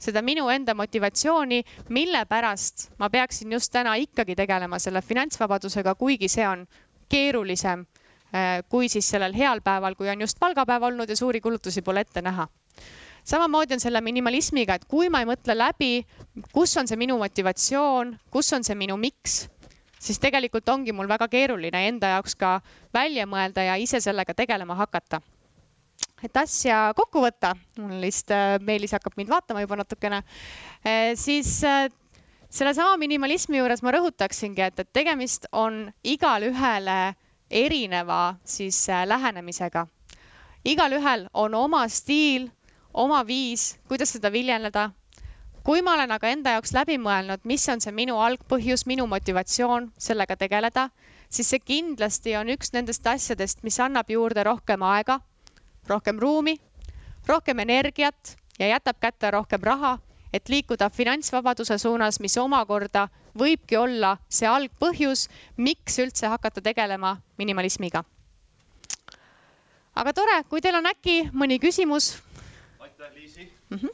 seda 0.00 0.22
minu 0.24 0.46
enda 0.48 0.72
motivatsiooni, 0.72 1.58
mille 1.92 2.22
pärast 2.24 2.88
ma 2.98 3.10
peaksin 3.12 3.52
just 3.52 3.68
täna 3.72 3.98
ikkagi 4.00 4.32
tegelema 4.32 4.78
selle 4.80 5.02
finantsvabadusega, 5.04 5.92
kuigi 5.94 6.28
see 6.32 6.46
on 6.48 6.64
keerulisem 7.12 7.84
kui 8.68 8.88
siis 8.88 9.08
sellel 9.10 9.34
heal 9.34 9.60
päeval, 9.64 9.96
kui 9.98 10.10
on 10.10 10.20
just 10.20 10.38
palgapäev 10.40 10.82
olnud 10.90 11.08
ja 11.10 11.16
suuri 11.16 11.40
kulutusi 11.40 11.82
pole 11.82 12.00
ette 12.00 12.22
näha. 12.22 12.48
samamoodi 13.24 13.74
on 13.74 13.80
selle 13.80 14.00
minimalismiga, 14.00 14.74
et 14.74 14.84
kui 14.88 15.08
ma 15.10 15.20
ei 15.20 15.26
mõtle 15.28 15.56
läbi, 15.56 16.04
kus 16.52 16.76
on 16.76 16.88
see 16.88 16.96
minu 16.96 17.18
motivatsioon, 17.18 18.16
kus 18.30 18.52
on 18.52 18.64
see 18.64 18.74
minu 18.74 18.96
miks, 18.96 19.48
siis 20.00 20.18
tegelikult 20.18 20.68
ongi 20.68 20.92
mul 20.92 21.08
väga 21.08 21.28
keeruline 21.28 21.86
enda 21.88 22.14
jaoks 22.14 22.34
ka 22.34 22.60
välja 22.94 23.26
mõelda 23.26 23.66
ja 23.66 23.76
ise 23.76 24.00
sellega 24.00 24.34
tegelema 24.34 24.74
hakata. 24.74 25.20
et 26.22 26.36
asja 26.36 26.92
kokku 26.96 27.20
võtta, 27.20 27.54
mul 27.78 28.00
vist 28.00 28.30
äh, 28.30 28.58
Meelis 28.60 28.92
hakkab 28.92 29.16
mind 29.16 29.28
vaatama 29.28 29.60
juba 29.60 29.76
natukene, 29.76 30.22
äh, 30.86 31.12
siis 31.14 31.62
sellesama 32.50 32.96
minimalismi 32.96 33.60
juures 33.60 33.82
ma 33.82 33.94
rõhutaksingi, 33.94 34.62
et, 34.66 34.82
et 34.82 34.92
tegemist 34.92 35.46
on 35.52 35.86
igale 36.02 36.50
ühele 36.50 36.98
erineva 37.50 38.34
siis 38.44 38.88
äh, 38.88 39.06
lähenemisega. 39.06 39.86
igalühel 40.64 41.28
on 41.34 41.54
oma 41.54 41.88
stiil, 41.88 42.50
oma 42.94 43.26
viis, 43.26 43.78
kuidas 43.88 44.12
seda 44.12 44.32
viljeleda. 44.32 44.90
kui 45.64 45.82
ma 45.82 45.94
olen 45.94 46.10
aga 46.10 46.28
enda 46.28 46.50
jaoks 46.50 46.72
läbi 46.72 46.98
mõelnud, 46.98 47.40
mis 47.44 47.68
on 47.68 47.80
see 47.80 47.92
minu 47.92 48.18
algpõhjus, 48.18 48.86
minu 48.86 49.06
motivatsioon 49.06 49.92
sellega 49.98 50.36
tegeleda, 50.36 50.88
siis 51.28 51.50
see 51.50 51.58
kindlasti 51.58 52.36
on 52.36 52.48
üks 52.48 52.72
nendest 52.72 53.06
asjadest, 53.06 53.62
mis 53.62 53.80
annab 53.80 54.10
juurde 54.10 54.44
rohkem 54.44 54.82
aega, 54.82 55.20
rohkem 55.88 56.18
ruumi, 56.18 56.56
rohkem 57.28 57.58
energiat 57.58 58.36
ja 58.58 58.66
jätab 58.66 59.00
kätte 59.00 59.30
rohkem 59.30 59.60
raha 59.62 59.98
et 60.32 60.48
liikuda 60.48 60.90
finantsvabaduse 60.90 61.78
suunas, 61.78 62.20
mis 62.20 62.36
omakorda 62.38 63.08
võibki 63.38 63.78
olla 63.78 64.16
see 64.28 64.48
algpõhjus, 64.48 65.28
miks 65.56 65.98
üldse 66.02 66.30
hakata 66.30 66.60
tegelema 66.60 67.16
minimalismiga. 67.38 68.04
aga 69.94 70.12
tore, 70.12 70.42
kui 70.48 70.60
teil 70.60 70.74
on 70.74 70.86
äkki 70.86 71.30
mõni 71.32 71.58
küsimus. 71.58 72.18
aitäh, 72.78 73.14
Liisi 73.14 73.52
mm. 73.70 73.78
-hmm. 73.78 73.90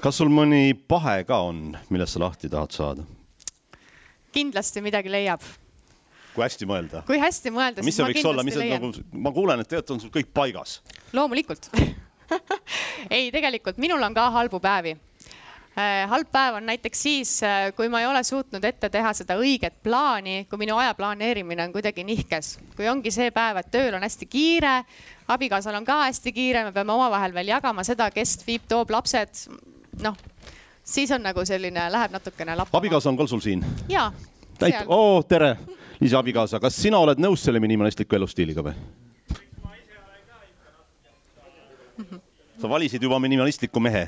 kas 0.00 0.16
sul 0.16 0.28
mõni 0.28 0.74
pahe 0.74 1.24
ka 1.24 1.38
on, 1.44 1.76
millest 1.90 2.12
sa 2.12 2.20
lahti 2.20 2.48
tahad 2.48 2.70
saada? 2.72 3.02
kindlasti 4.32 4.80
midagi 4.80 5.10
leiab 5.10 5.42
kui 6.40 6.48
hästi 6.48 6.68
mõelda. 6.68 7.02
kui 7.06 7.20
hästi 7.20 7.52
mõelda. 7.52 7.84
mis 7.84 7.98
see 7.98 8.08
võiks 8.08 8.26
olla, 8.32 8.44
mis 8.46 8.56
need 8.56 8.72
nagu, 8.72 8.92
ma 9.12 9.32
kuulen, 9.36 9.60
et 9.60 9.68
tegelikult 9.68 9.96
on 9.96 10.00
sul 10.06 10.14
kõik 10.14 10.32
paigas. 10.32 10.80
loomulikult 11.12 11.68
ei, 13.16 13.30
tegelikult 13.34 13.80
minul 13.82 14.02
on 14.02 14.14
ka 14.14 14.28
halbu 14.30 14.60
päevi. 14.62 14.96
Äh, 15.78 16.08
halb 16.10 16.30
päev 16.32 16.56
on 16.58 16.66
näiteks 16.66 17.02
siis, 17.02 17.32
äh, 17.46 17.70
kui 17.76 17.88
ma 17.88 18.00
ei 18.00 18.06
ole 18.06 18.22
suutnud 18.26 18.64
ette 18.64 18.88
teha 18.90 19.12
seda 19.14 19.36
õiget 19.38 19.80
plaani, 19.82 20.44
kui 20.50 20.58
minu 20.58 20.78
aja 20.80 20.94
planeerimine 20.98 21.62
on 21.68 21.74
kuidagi 21.74 22.04
nihkes. 22.04 22.58
kui 22.76 22.88
ongi 22.88 23.10
see 23.14 23.30
päev, 23.30 23.60
et 23.60 23.70
tööl 23.70 23.94
on 23.94 24.06
hästi 24.06 24.26
kiire, 24.26 24.84
abikaasal 25.28 25.78
on 25.78 25.86
ka 25.86 26.00
hästi 26.08 26.32
kiire, 26.32 26.64
me 26.64 26.72
peame 26.72 26.92
omavahel 26.92 27.34
veel 27.34 27.52
jagama 27.52 27.84
seda, 27.86 28.10
kes 28.10 28.38
viib, 28.46 28.66
toob 28.68 28.90
lapsed. 28.90 29.46
noh, 30.02 30.16
siis 30.82 31.10
on 31.10 31.22
nagu 31.22 31.44
selline, 31.44 31.90
läheb 31.92 32.18
natukene 32.18 32.56
lappama. 32.56 32.82
abikaasa 32.82 33.10
on 33.10 33.20
ka 33.20 33.26
sul 33.26 33.44
siin? 33.44 33.64
jaa. 33.88 34.12
täit-, 34.58 34.82
oo, 34.86 35.22
tere, 35.22 35.56
Liisa 36.00 36.18
abikaasa, 36.18 36.60
kas 36.60 36.76
sina 36.80 36.98
oled 36.98 37.20
nõus 37.20 37.42
selle 37.44 37.60
minimalistliku 37.60 38.16
elustiiliga 38.16 38.64
või? 38.64 38.74
sa 42.60 42.68
valisid 42.68 43.02
juba 43.02 43.16
minimalistliku 43.20 43.80
mehe 43.80 44.02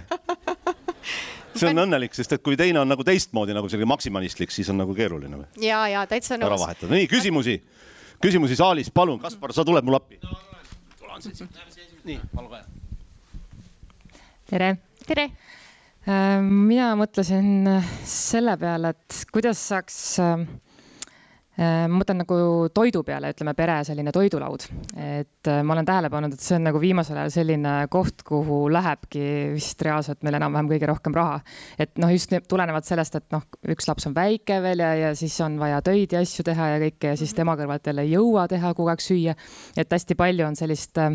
see 1.56 1.68
on 1.70 1.82
õnnelik, 1.84 2.12
sest 2.16 2.34
et 2.36 2.42
kui 2.44 2.56
teine 2.56 2.80
on 2.82 2.88
nagu 2.88 3.04
teistmoodi 3.04 3.54
nagu 3.56 3.68
selline 3.72 3.88
maksimalistlik, 3.92 4.52
siis 4.52 4.68
on 4.72 4.80
nagu 4.80 4.96
keeruline 4.96 5.42
või? 5.42 5.46
ja, 5.64 5.82
ja 5.92 6.06
täitsa 6.08 6.36
nõus. 6.36 6.48
ära 6.48 6.58
vahetada, 6.60 6.92
nii 6.94 7.08
küsimusi, 7.12 7.58
küsimusi 8.24 8.56
saalis, 8.60 8.90
palun, 8.94 9.20
Kaspar, 9.22 9.52
sa 9.56 9.64
tuled 9.68 9.84
mulle 9.84 10.00
appi. 10.00 10.20
nii, 12.08 12.18
olgu 12.40 12.56
hea. 12.56 12.64
tere. 14.52 14.74
tere. 15.06 15.28
mina 16.48 16.92
mõtlesin 16.98 17.68
selle 18.08 18.56
peale, 18.60 18.96
et 18.96 19.24
kuidas 19.32 19.60
saaks 19.72 20.02
äh, 20.24 20.44
Äh, 20.44 20.71
ma 21.58 21.98
mõtlen 22.00 22.22
nagu 22.22 22.36
toidu 22.72 23.02
peale, 23.04 23.32
ütleme 23.34 23.52
pere 23.56 23.74
selline 23.84 24.12
toidulaud, 24.14 24.64
et 24.96 25.50
äh, 25.52 25.60
ma 25.66 25.74
olen 25.74 25.88
tähele 25.88 26.08
pannud, 26.12 26.32
et 26.32 26.40
see 26.40 26.56
on 26.56 26.64
nagu 26.64 26.80
viimasel 26.80 27.18
ajal 27.20 27.34
selline 27.34 27.74
koht, 27.92 28.24
kuhu 28.24 28.62
lähebki 28.72 29.24
vist 29.52 29.84
reaalselt 29.84 30.24
meil 30.24 30.38
enam-vähem 30.38 30.70
kõige 30.72 30.88
rohkem 30.88 31.16
raha. 31.16 31.40
et 31.78 31.92
noh, 32.00 32.12
just 32.14 32.32
tulenevalt 32.48 32.88
sellest, 32.88 33.20
et 33.20 33.28
noh, 33.36 33.44
üks 33.74 33.88
laps 33.90 34.08
on 34.08 34.16
väike 34.16 34.62
veel 34.64 34.80
ja, 34.80 34.94
ja 34.96 35.14
siis 35.18 35.36
on 35.44 35.58
vaja 35.60 35.82
töid 35.84 36.16
ja 36.16 36.24
asju 36.24 36.46
teha 36.48 36.70
ja 36.74 36.82
kõike 36.86 37.12
ja 37.12 37.20
siis 37.20 37.36
tema 37.36 37.56
kõrvalt 37.60 37.86
jälle 37.86 38.06
ei 38.06 38.14
jõua 38.16 38.46
teha 38.48 38.72
kogu 38.72 38.88
aeg 38.94 39.04
süüa. 39.04 39.36
et 39.76 39.92
hästi 39.92 40.16
palju 40.16 40.48
on 40.48 40.56
sellist 40.56 40.96
äh, 41.04 41.12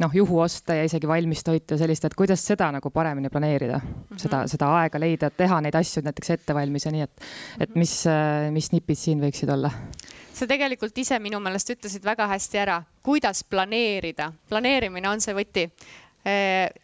noh, 0.00 0.14
juhuoste 0.14 0.76
ja 0.76 0.84
isegi 0.88 1.08
valmistoitu 1.08 1.76
ja 1.76 1.82
sellist, 1.82 2.04
et 2.08 2.16
kuidas 2.18 2.42
seda 2.46 2.70
nagu 2.72 2.90
paremini 2.90 3.30
planeerida 3.30 3.78
mm, 3.78 3.94
-hmm. 4.10 4.22
seda, 4.22 4.42
seda 4.48 4.70
aega 4.80 5.00
leida, 5.00 5.30
teha 5.30 5.60
neid 5.60 5.76
asju 5.76 6.02
näiteks 6.06 6.36
ettevalmis 6.36 6.86
ja 6.86 6.92
nii, 6.94 7.06
et, 7.06 7.26
et 7.60 7.74
mis, 7.76 7.94
mis 8.50 8.72
nipid 8.72 8.98
siin 8.98 9.20
võiksid 9.20 9.52
olla? 9.52 9.72
sa 10.34 10.46
tegelikult 10.48 10.98
ise 10.98 11.18
minu 11.20 11.40
meelest 11.40 11.70
ütlesid 11.76 12.04
väga 12.04 12.26
hästi 12.26 12.58
ära, 12.58 12.82
kuidas 13.02 13.44
planeerida, 13.44 14.32
planeerimine 14.48 15.08
on 15.08 15.20
see 15.20 15.34
võti 15.36 15.68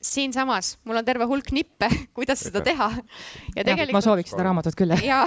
siinsamas 0.00 0.78
mul 0.84 0.96
on 0.96 1.04
terve 1.04 1.24
hulk 1.28 1.50
nippe, 1.52 1.88
kuidas 2.16 2.40
seda 2.40 2.60
teha. 2.64 2.90
ja 3.56 3.64
tegelikult. 3.64 3.92
ma 3.92 4.00
sooviks 4.00 4.32
seda 4.32 4.46
raamatut 4.48 4.76
küll 4.76 4.94
jah. 4.96 5.04
ja, 5.04 5.24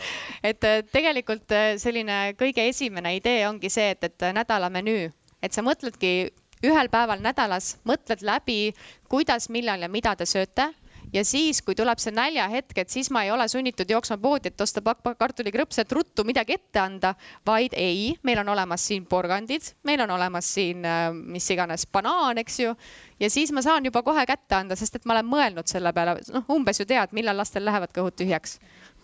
et 0.50 0.64
tegelikult 0.92 1.52
selline 1.78 2.34
kõige 2.40 2.64
esimene 2.68 3.14
idee 3.18 3.48
ongi 3.48 3.70
see, 3.72 3.90
et, 3.96 4.04
et 4.04 4.30
nädala 4.32 4.70
menüü, 4.72 5.10
et 5.42 5.52
sa 5.52 5.64
mõtledki 5.64 6.30
ühel 6.64 6.90
päeval 6.92 7.22
nädalas 7.24 7.76
mõtled 7.88 8.24
läbi, 8.26 8.74
kuidas, 9.08 9.48
millal 9.48 9.80
ja 9.82 9.88
mida 9.88 10.16
te 10.16 10.28
sööte 10.28 10.70
ja 11.12 11.24
siis, 11.24 11.60
kui 11.62 11.74
tuleb 11.74 11.98
see 12.00 12.12
näljahetk, 12.14 12.76
et 12.82 12.92
siis 12.92 13.10
ma 13.10 13.24
ei 13.24 13.30
ole 13.34 13.46
sunnitud 13.50 13.90
jooksma 13.90 14.18
poodi, 14.22 14.50
et 14.50 14.60
osta 14.60 14.82
pakk 14.84 15.16
kartulikrõpse, 15.18 15.82
et 15.82 15.92
ruttu 15.92 16.24
midagi 16.26 16.56
ette 16.56 16.82
anda, 16.82 17.14
vaid 17.46 17.74
ei, 17.78 18.14
meil 18.26 18.42
on 18.42 18.52
olemas 18.54 18.84
siin 18.86 19.06
porgandid, 19.10 19.72
meil 19.88 20.04
on 20.04 20.14
olemas 20.16 20.52
siin 20.54 20.84
äh, 20.86 21.08
mis 21.14 21.48
iganes 21.50 21.86
banaan, 21.90 22.38
eks 22.42 22.60
ju. 22.60 22.74
ja 23.20 23.30
siis 23.30 23.52
ma 23.52 23.62
saan 23.62 23.84
juba 23.84 24.02
kohe 24.06 24.26
kätte 24.26 24.58
anda, 24.58 24.78
sest 24.78 25.00
et 25.00 25.08
ma 25.08 25.18
olen 25.18 25.30
mõelnud 25.30 25.70
selle 25.70 25.92
peale, 25.96 26.20
noh, 26.34 26.46
umbes 26.54 26.80
ju 26.80 26.86
tead, 26.88 27.14
millal 27.16 27.42
lastel 27.42 27.66
lähevad 27.66 27.94
kõhud 27.96 28.16
tühjaks 28.20 28.58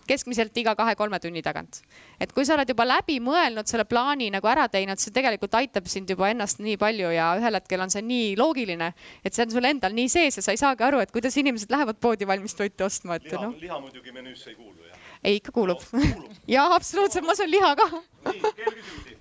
keskmiselt 0.07 0.55
iga 0.57 0.73
kahe-kolme 0.77 1.19
tunni 1.23 1.43
tagant. 1.45 1.81
et 2.19 2.31
kui 2.33 2.45
sa 2.45 2.55
oled 2.55 2.69
juba 2.69 2.85
läbi 2.87 3.19
mõelnud 3.23 3.67
selle 3.69 3.85
plaani 3.85 4.29
nagu 4.33 4.47
ära 4.47 4.67
teinud, 4.71 4.99
see 5.01 5.13
tegelikult 5.15 5.55
aitab 5.59 5.87
sind 5.91 6.09
juba 6.09 6.29
ennast 6.31 6.61
nii 6.63 6.77
palju 6.81 7.11
ja 7.15 7.33
ühel 7.39 7.59
hetkel 7.59 7.83
on 7.85 7.93
see 7.93 8.03
nii 8.05 8.35
loogiline, 8.39 8.93
et 9.23 9.33
see 9.33 9.45
on 9.45 9.53
sul 9.57 9.69
endal 9.69 9.95
nii 9.97 10.09
sees 10.11 10.39
ja 10.39 10.45
sa 10.45 10.55
ei 10.55 10.61
saagi 10.61 10.87
aru, 10.87 11.01
et 11.03 11.13
kuidas 11.13 11.37
inimesed 11.37 11.71
lähevad 11.73 11.99
poodi 12.01 12.27
valmis 12.27 12.55
toitu 12.57 12.87
ostma, 12.87 13.19
et 13.19 13.29
liha, 13.29 13.43
noh. 13.43 13.59
liha 13.61 13.79
muidugi 13.83 14.15
menüüsse 14.15 14.51
ei 14.53 14.57
kuulu, 14.57 14.87
jah? 14.87 15.05
ei, 15.23 15.37
ikka 15.41 15.53
kuulub 15.55 15.83
no,. 15.93 16.25
ja 16.55 16.67
absoluutselt, 16.75 17.27
ma 17.27 17.35
söön 17.35 17.51
liha 17.51 17.75
ka. 17.75 17.91
nii, 18.31 18.41
keeleküsimusi. 18.57 19.15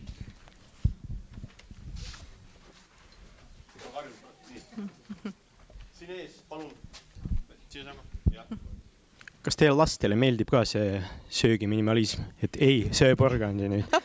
siin 5.96 6.10
ees, 6.20 6.42
palun. 6.48 6.70
siiasama 7.68 8.05
kas 9.46 9.58
teie 9.58 9.70
lastele 9.70 10.18
meeldib 10.18 10.50
ka 10.50 10.64
see 10.66 10.98
söögi 11.30 11.68
minimalism, 11.70 12.24
et 12.42 12.58
ei 12.62 12.88
söö 12.96 13.14
porgandi 13.18 13.70
nüüd 13.70 13.92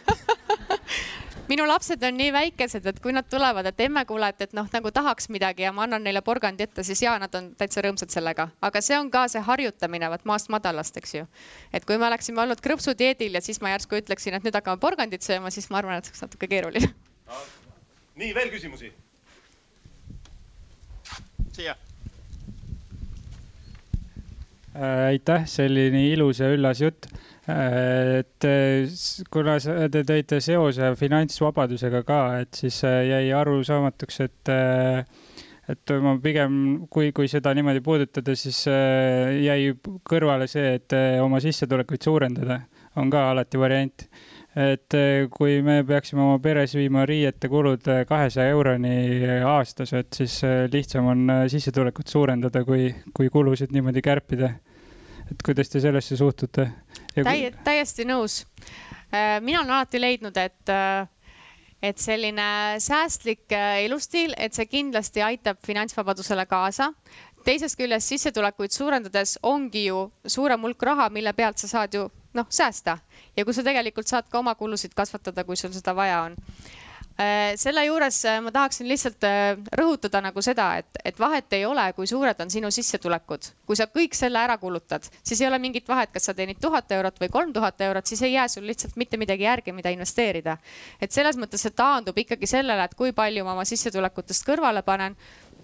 minu 1.52 1.66
lapsed 1.68 2.04
on 2.08 2.16
nii 2.16 2.30
väikesed, 2.32 2.86
et 2.88 3.00
kui 3.04 3.12
nad 3.16 3.28
tulevad, 3.28 3.68
et 3.68 3.82
emme, 3.84 4.04
kuule, 4.08 4.30
et, 4.32 4.46
et 4.46 4.54
noh, 4.56 4.70
nagu 4.72 4.92
tahaks 4.96 5.28
midagi 5.34 5.66
ja 5.66 5.74
ma 5.76 5.84
annan 5.88 6.06
neile 6.06 6.22
porgandi 6.24 6.64
ette, 6.68 6.86
siis 6.88 7.02
ja 7.04 7.18
nad 7.20 7.34
on 7.36 7.52
täitsa 7.60 7.84
rõõmsad 7.84 8.14
sellega, 8.14 8.48
aga 8.64 8.84
see 8.86 8.96
on 9.00 9.12
ka 9.12 9.26
see 9.34 9.44
harjutamine, 9.50 10.08
vaat 10.14 10.24
maast 10.30 10.52
madalast, 10.54 11.02
eks 11.02 11.16
ju. 11.18 11.28
et 11.74 11.86
kui 11.90 11.98
me 11.98 12.08
oleksime 12.08 12.44
olnud 12.46 12.64
krõpsudieedil 12.64 13.36
ja 13.36 13.44
siis 13.44 13.60
ma 13.66 13.74
järsku 13.74 14.00
ütleksin, 14.00 14.38
et 14.38 14.48
nüüd 14.48 14.56
hakkame 14.56 14.80
porgandit 14.80 15.28
sööma, 15.28 15.52
siis 15.52 15.68
ma 15.74 15.82
arvan, 15.82 16.00
et 16.00 16.08
see 16.08 16.16
oleks 16.16 16.28
natuke 16.30 16.52
keeruline. 16.52 16.94
nii 18.22 18.36
veel 18.38 18.54
küsimusi? 18.56 18.94
siia 21.52 21.76
aitäh, 24.76 25.46
selline 25.50 26.06
ilus 26.12 26.40
ja 26.40 26.52
üllas 26.54 26.82
jutt. 26.82 27.08
Äh, 27.50 28.22
et 28.22 28.48
kuna 29.34 29.58
te 29.92 30.04
tõite 30.08 30.40
seose 30.44 30.94
finantsvabadusega 31.00 32.04
ka, 32.08 32.22
et 32.46 32.60
siis 32.64 32.82
äh, 32.88 33.02
jäi 33.10 33.32
arusaamatuks, 33.36 34.20
et, 34.28 34.52
et 35.76 35.96
ma 36.04 36.16
pigem, 36.24 36.60
kui, 36.94 37.12
kui 37.16 37.32
seda 37.32 37.54
niimoodi 37.58 37.84
puudutada, 37.84 38.36
siis 38.40 38.64
jäi 38.68 39.74
kõrvale 40.08 40.48
see, 40.52 40.78
et 40.80 40.98
oma 41.24 41.42
sissetulekuid 41.44 42.06
suurendada 42.06 42.62
on 43.00 43.12
ka 43.12 43.30
alati 43.32 43.60
variant 43.60 44.08
et 44.56 44.96
kui 45.32 45.62
me 45.64 45.78
peaksime 45.88 46.24
oma 46.26 46.40
peres 46.44 46.74
viima 46.76 47.06
riiete 47.08 47.48
kulud 47.52 47.86
kahesaja 48.08 48.52
euroni 48.52 48.96
aastas, 49.48 49.94
et 49.96 50.12
siis 50.14 50.42
lihtsam 50.74 51.08
on 51.14 51.32
sissetulekut 51.52 52.12
suurendada, 52.12 52.66
kui, 52.68 52.90
kui 53.16 53.32
kulusid 53.32 53.72
niimoodi 53.72 54.04
kärpida. 54.04 54.52
et 55.32 55.46
kuidas 55.46 55.70
te 55.70 55.80
sellesse 55.80 56.18
suhtute? 56.18 56.68
Täi-, 57.16 57.54
täiesti 57.64 58.04
nõus. 58.04 58.46
mina 59.40 59.62
olen 59.62 59.72
alati 59.72 60.02
leidnud, 60.02 60.38
et 60.38 60.76
et 61.82 61.98
selline 61.98 62.78
säästlik 62.78 63.50
elustiil, 63.82 64.36
et 64.38 64.54
see 64.54 64.68
kindlasti 64.70 65.24
aitab 65.26 65.58
finantsvabadusele 65.66 66.46
kaasa 66.46 66.92
teisest 67.46 67.78
küljest 67.80 68.12
sissetulekuid 68.12 68.74
suurendades 68.74 69.38
ongi 69.44 69.86
ju 69.88 70.06
suurem 70.28 70.62
hulk 70.66 70.84
raha, 70.84 71.10
mille 71.10 71.34
pealt 71.34 71.62
sa 71.62 71.70
saad 71.70 71.96
ju 71.98 72.08
noh, 72.38 72.48
säästa 72.50 72.98
ja 73.38 73.46
kui 73.46 73.54
sa 73.54 73.64
tegelikult 73.64 74.08
saad 74.08 74.30
ka 74.30 74.40
oma 74.40 74.56
kulusid 74.56 74.96
kasvatada, 74.96 75.44
kui 75.44 75.60
sul 75.60 75.74
seda 75.76 75.94
vaja 75.96 76.22
on 76.28 76.36
äh, 77.20 77.54
selle 77.60 77.84
juures 77.86 78.20
äh, 78.26 78.40
ma 78.44 78.54
tahaksin 78.56 78.88
lihtsalt 78.90 79.28
äh, 79.28 79.58
rõhutada 79.78 80.22
nagu 80.24 80.44
seda, 80.46 80.70
et, 80.82 81.02
et 81.06 81.20
vahet 81.20 81.54
ei 81.58 81.66
ole, 81.66 81.86
kui 81.98 82.08
suured 82.08 82.40
on 82.44 82.52
sinu 82.54 82.72
sissetulekud. 82.72 83.52
kui 83.68 83.80
sa 83.80 83.88
kõik 83.92 84.16
selle 84.18 84.40
ära 84.40 84.58
kulutad, 84.62 85.08
siis 85.24 85.42
ei 85.42 85.48
ole 85.48 85.60
mingit 85.60 85.88
vahet, 85.88 86.12
kas 86.14 86.30
sa 86.30 86.36
teenid 86.38 86.60
tuhat 86.62 86.92
eurot 86.92 87.20
või 87.22 87.32
kolm 87.34 87.54
tuhat 87.54 87.82
eurot, 87.82 88.08
siis 88.08 88.22
ei 88.28 88.34
jää 88.34 88.48
sul 88.48 88.68
lihtsalt 88.68 88.96
mitte 88.96 89.18
midagi 89.18 89.48
järgi, 89.48 89.76
mida 89.76 89.94
investeerida. 89.94 90.58
et 91.02 91.12
selles 91.12 91.38
mõttes 91.38 91.62
see 91.62 91.76
taandub 91.76 92.18
ikkagi 92.18 92.48
sellele, 92.48 92.84
et 92.84 92.96
kui 92.96 93.14
palju 93.14 93.46
ma 93.46 93.56
oma 93.58 93.66
sissetulekutest 93.66 94.48
kõrvale 94.48 94.84
panen 94.84 95.18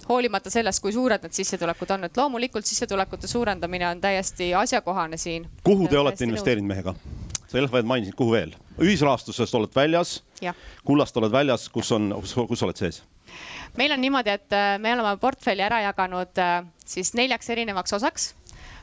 hoolimata 0.10 0.49
sellest, 0.49 0.81
kui 0.81 0.93
suured 0.95 1.23
need 1.23 1.36
sissetulekud 1.36 1.91
on, 1.95 2.07
et 2.07 2.17
loomulikult 2.17 2.65
sissetulekute 2.65 3.27
suurendamine 3.27 3.88
on 3.89 4.01
täiesti 4.01 4.53
asjakohane 4.53 5.17
siin. 5.17 5.47
kuhu 5.63 5.88
te 5.88 5.99
olete 5.99 6.25
investeerinud 6.25 6.67
mehega? 6.67 6.95
sa 7.47 7.57
Elfed 7.57 7.88
mainisid, 7.88 8.15
kuhu 8.15 8.31
veel? 8.31 8.55
ühisrahastusest 8.77 9.55
oled 9.55 9.75
väljas, 9.75 10.21
kullast 10.86 11.17
oled 11.17 11.31
väljas, 11.31 11.69
kus 11.69 11.91
on, 11.91 12.12
kus 12.47 12.63
oled 12.63 12.79
sees? 12.79 13.03
meil 13.77 13.91
on 13.91 14.01
niimoodi, 14.01 14.36
et 14.39 14.53
äh, 14.55 14.75
me 14.79 14.93
oleme 14.93 15.17
portfelli 15.21 15.63
ära 15.65 15.81
jaganud 15.86 16.43
äh, 16.43 16.60
siis 16.86 17.13
neljaks 17.13 17.49
erinevaks 17.49 17.93
osaks. 17.93 18.33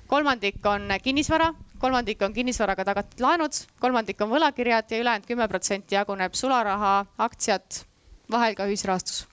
kolmandik 0.07 0.67
on 0.67 0.89
kinnisvara, 1.03 1.53
kolmandik 1.79 2.23
on 2.23 2.33
kinnisvaraga 2.33 2.85
tagatud 2.85 3.21
laenud, 3.21 3.61
kolmandik 3.81 4.21
on 4.21 4.33
võlakirjad 4.33 4.91
ja 4.91 5.05
ülejäänud 5.05 5.29
kümme 5.29 5.49
protsenti 5.49 5.95
jaguneb 5.95 6.35
sularaha, 6.35 6.97
aktsiad, 7.19 7.85
vahel 8.31 8.55
ka 8.55 8.69
ühisrahastus 8.69 9.25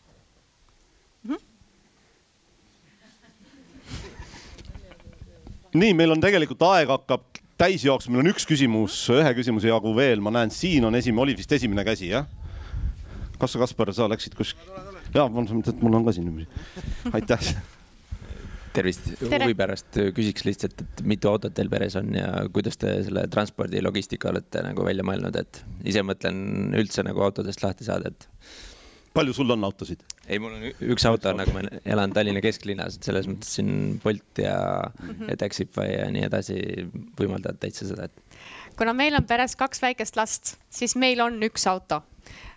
nii, 5.78 5.96
meil 5.98 6.16
on 6.16 6.22
tegelikult 6.24 6.64
aeg 6.72 6.92
hakkab 6.92 7.42
täis 7.62 7.84
jooksma, 7.86 8.16
meil 8.16 8.26
on 8.26 8.34
üks 8.34 8.48
küsimus, 8.50 8.96
ühe 9.14 9.34
küsimuse 9.38 9.70
jagu 9.70 9.94
veel, 9.96 10.24
ma 10.24 10.34
näen, 10.34 10.54
siin 10.54 10.88
on 10.88 10.98
esimene, 10.98 11.26
oli 11.28 11.36
vist 11.38 11.52
esimene 11.58 11.86
käsi, 11.88 12.10
jah? 12.14 12.30
kas 13.42 13.56
sa, 13.56 13.62
Kaspar, 13.62 13.92
sa 13.98 14.08
läksid 14.10 14.36
kus-? 14.38 14.56
jaa, 15.14 15.28
mul 15.30 16.00
on 16.00 16.08
ka 16.08 16.16
siin. 16.16 16.48
aitäh. 17.14 17.54
tervist, 18.72 19.10
huvi 19.20 19.56
pärast 19.58 19.98
küsiks 20.16 20.46
lihtsalt, 20.48 20.82
et 20.82 21.02
mitu 21.04 21.28
autot 21.28 21.54
teil 21.54 21.70
peres 21.70 21.98
on 22.00 22.14
ja 22.16 22.46
kuidas 22.56 22.80
te 22.80 22.94
selle 23.04 23.26
transpordi 23.32 23.82
logistika 23.84 24.30
olete 24.32 24.64
nagu 24.64 24.86
välja 24.88 25.04
mõelnud, 25.08 25.36
et 25.42 25.64
ise 25.92 26.06
mõtlen 26.08 26.72
üldse 26.80 27.04
nagu 27.04 27.26
autodest 27.26 27.66
lahti 27.66 27.88
saada, 27.88 28.14
et 28.14 28.31
palju 29.13 29.34
sul 29.36 29.54
on 29.56 29.63
autosid? 29.67 30.04
ei, 30.28 30.39
mul 30.39 30.56
on 30.56 30.67
üks 30.93 31.06
auto, 31.10 31.34
nagu 31.36 31.54
ma 31.56 31.63
elan 31.84 32.13
Tallinna 32.15 32.43
kesklinnas, 32.43 32.97
et 32.97 33.10
selles 33.10 33.28
mõttes 33.30 33.56
siin 33.58 34.00
Bolt 34.04 34.41
ja 34.43 34.56
mm. 34.88 35.10
-hmm. 35.10 35.38
Taxify 35.41 35.88
ja 35.91 36.08
nii 36.13 36.28
edasi 36.30 36.60
võimaldavad 37.19 37.60
täitsa 37.60 37.89
seda, 37.89 38.08
et 38.08 38.78
kuna 38.78 38.93
meil 38.97 39.15
on 39.17 39.28
peres 39.28 39.56
kaks 39.60 39.82
väikest 39.82 40.19
last, 40.19 40.56
siis 40.69 40.95
meil 40.95 41.21
on 41.21 41.41
üks 41.43 41.67
auto. 41.69 42.04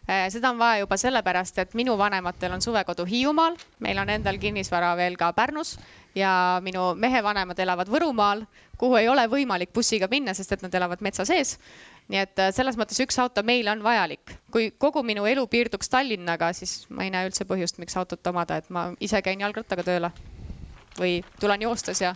Seda 0.06 0.50
on 0.50 0.58
vaja 0.58 0.82
juba 0.82 0.96
sellepärast, 1.00 1.58
et 1.58 1.74
minu 1.74 1.96
vanematel 1.98 2.52
on 2.52 2.62
suvekodu 2.62 3.06
Hiiumaal, 3.08 3.56
meil 3.80 3.98
on 3.98 4.10
endal 4.12 4.38
kinnisvara 4.38 4.92
veel 4.96 5.16
ka 5.16 5.32
Pärnus 5.32 5.78
ja 6.14 6.60
minu 6.62 6.92
mehe 6.94 7.22
vanemad 7.24 7.58
elavad 7.58 7.88
Võrumaal, 7.88 8.44
kuhu 8.78 8.98
ei 9.00 9.08
ole 9.08 9.24
võimalik 9.30 9.72
bussiga 9.74 10.08
minna, 10.10 10.34
sest 10.34 10.52
et 10.52 10.62
nad 10.62 10.74
elavad 10.74 11.00
metsa 11.00 11.24
sees. 11.24 11.58
nii 12.08 12.20
et 12.20 12.38
äh, 12.38 12.50
selles 12.52 12.76
mõttes 12.76 13.00
üks 13.00 13.16
auto 13.18 13.42
meile 13.42 13.70
on 13.72 13.82
vajalik. 13.82 14.36
kui 14.50 14.70
kogu 14.78 15.02
minu 15.02 15.24
elu 15.26 15.46
piirduks 15.46 15.88
Tallinnaga, 15.88 16.52
siis 16.52 16.86
ma 16.90 17.04
ei 17.04 17.10
näe 17.10 17.28
üldse 17.28 17.44
põhjust, 17.44 17.78
miks 17.78 17.96
autot 17.96 18.26
omada, 18.26 18.56
et 18.56 18.70
ma 18.70 18.92
ise 19.00 19.22
käin 19.22 19.40
jalgrattaga 19.40 19.82
tööle 19.82 20.12
või 20.98 21.22
tulen 21.40 21.62
joostes 21.62 22.00
ja 22.00 22.14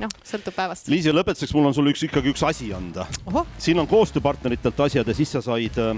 noh, 0.00 0.12
sõltub 0.24 0.54
päevast. 0.54 0.88
Liisi, 0.92 1.14
lõpetuseks 1.14 1.54
mul 1.56 1.70
on 1.70 1.74
sulle 1.74 1.94
üks 1.94 2.04
ikkagi 2.04 2.34
üks 2.34 2.44
asi 2.46 2.72
anda. 2.76 3.06
siin 3.58 3.78
on 3.78 3.88
koostööpartneritelt 3.88 4.80
asjad 4.80 5.08
ja 5.08 5.14
siis 5.14 5.32
sa 5.32 5.42
said 5.42 5.78
äh, 5.80 5.96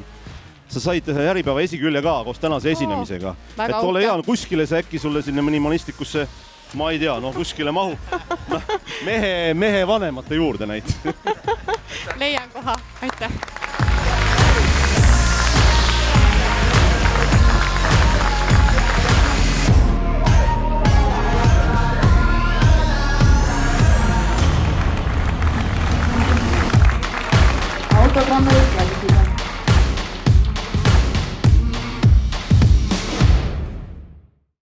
sa 0.73 0.81
said 0.81 1.09
ühe 1.13 1.27
Äripäeva 1.33 1.61
esikülje 1.61 2.03
ka 2.03 2.15
koos 2.25 2.41
tänase 2.41 2.73
esinemisega. 2.73 3.35
et 3.69 3.75
ole 3.83 4.05
hea, 4.05 4.15
kuskile 4.27 4.67
see 4.67 4.81
äkki 4.81 4.99
sulle 4.99 5.23
sinna 5.23 5.43
minimalistikusse, 5.43 6.27
ma 6.75 6.91
ei 6.91 6.99
tea, 6.99 7.19
noh, 7.21 7.35
kuskile 7.37 7.73
mahub 7.73 7.99
no, 8.49 8.61
mehe, 9.05 9.55
mehe 9.55 9.87
vanemate 9.87 10.35
juurde 10.35 10.67
näiteks. 10.67 10.97
leian 12.21 12.49
koha, 12.53 12.77
aitäh. 13.03 13.33
autogrammi 28.03 28.62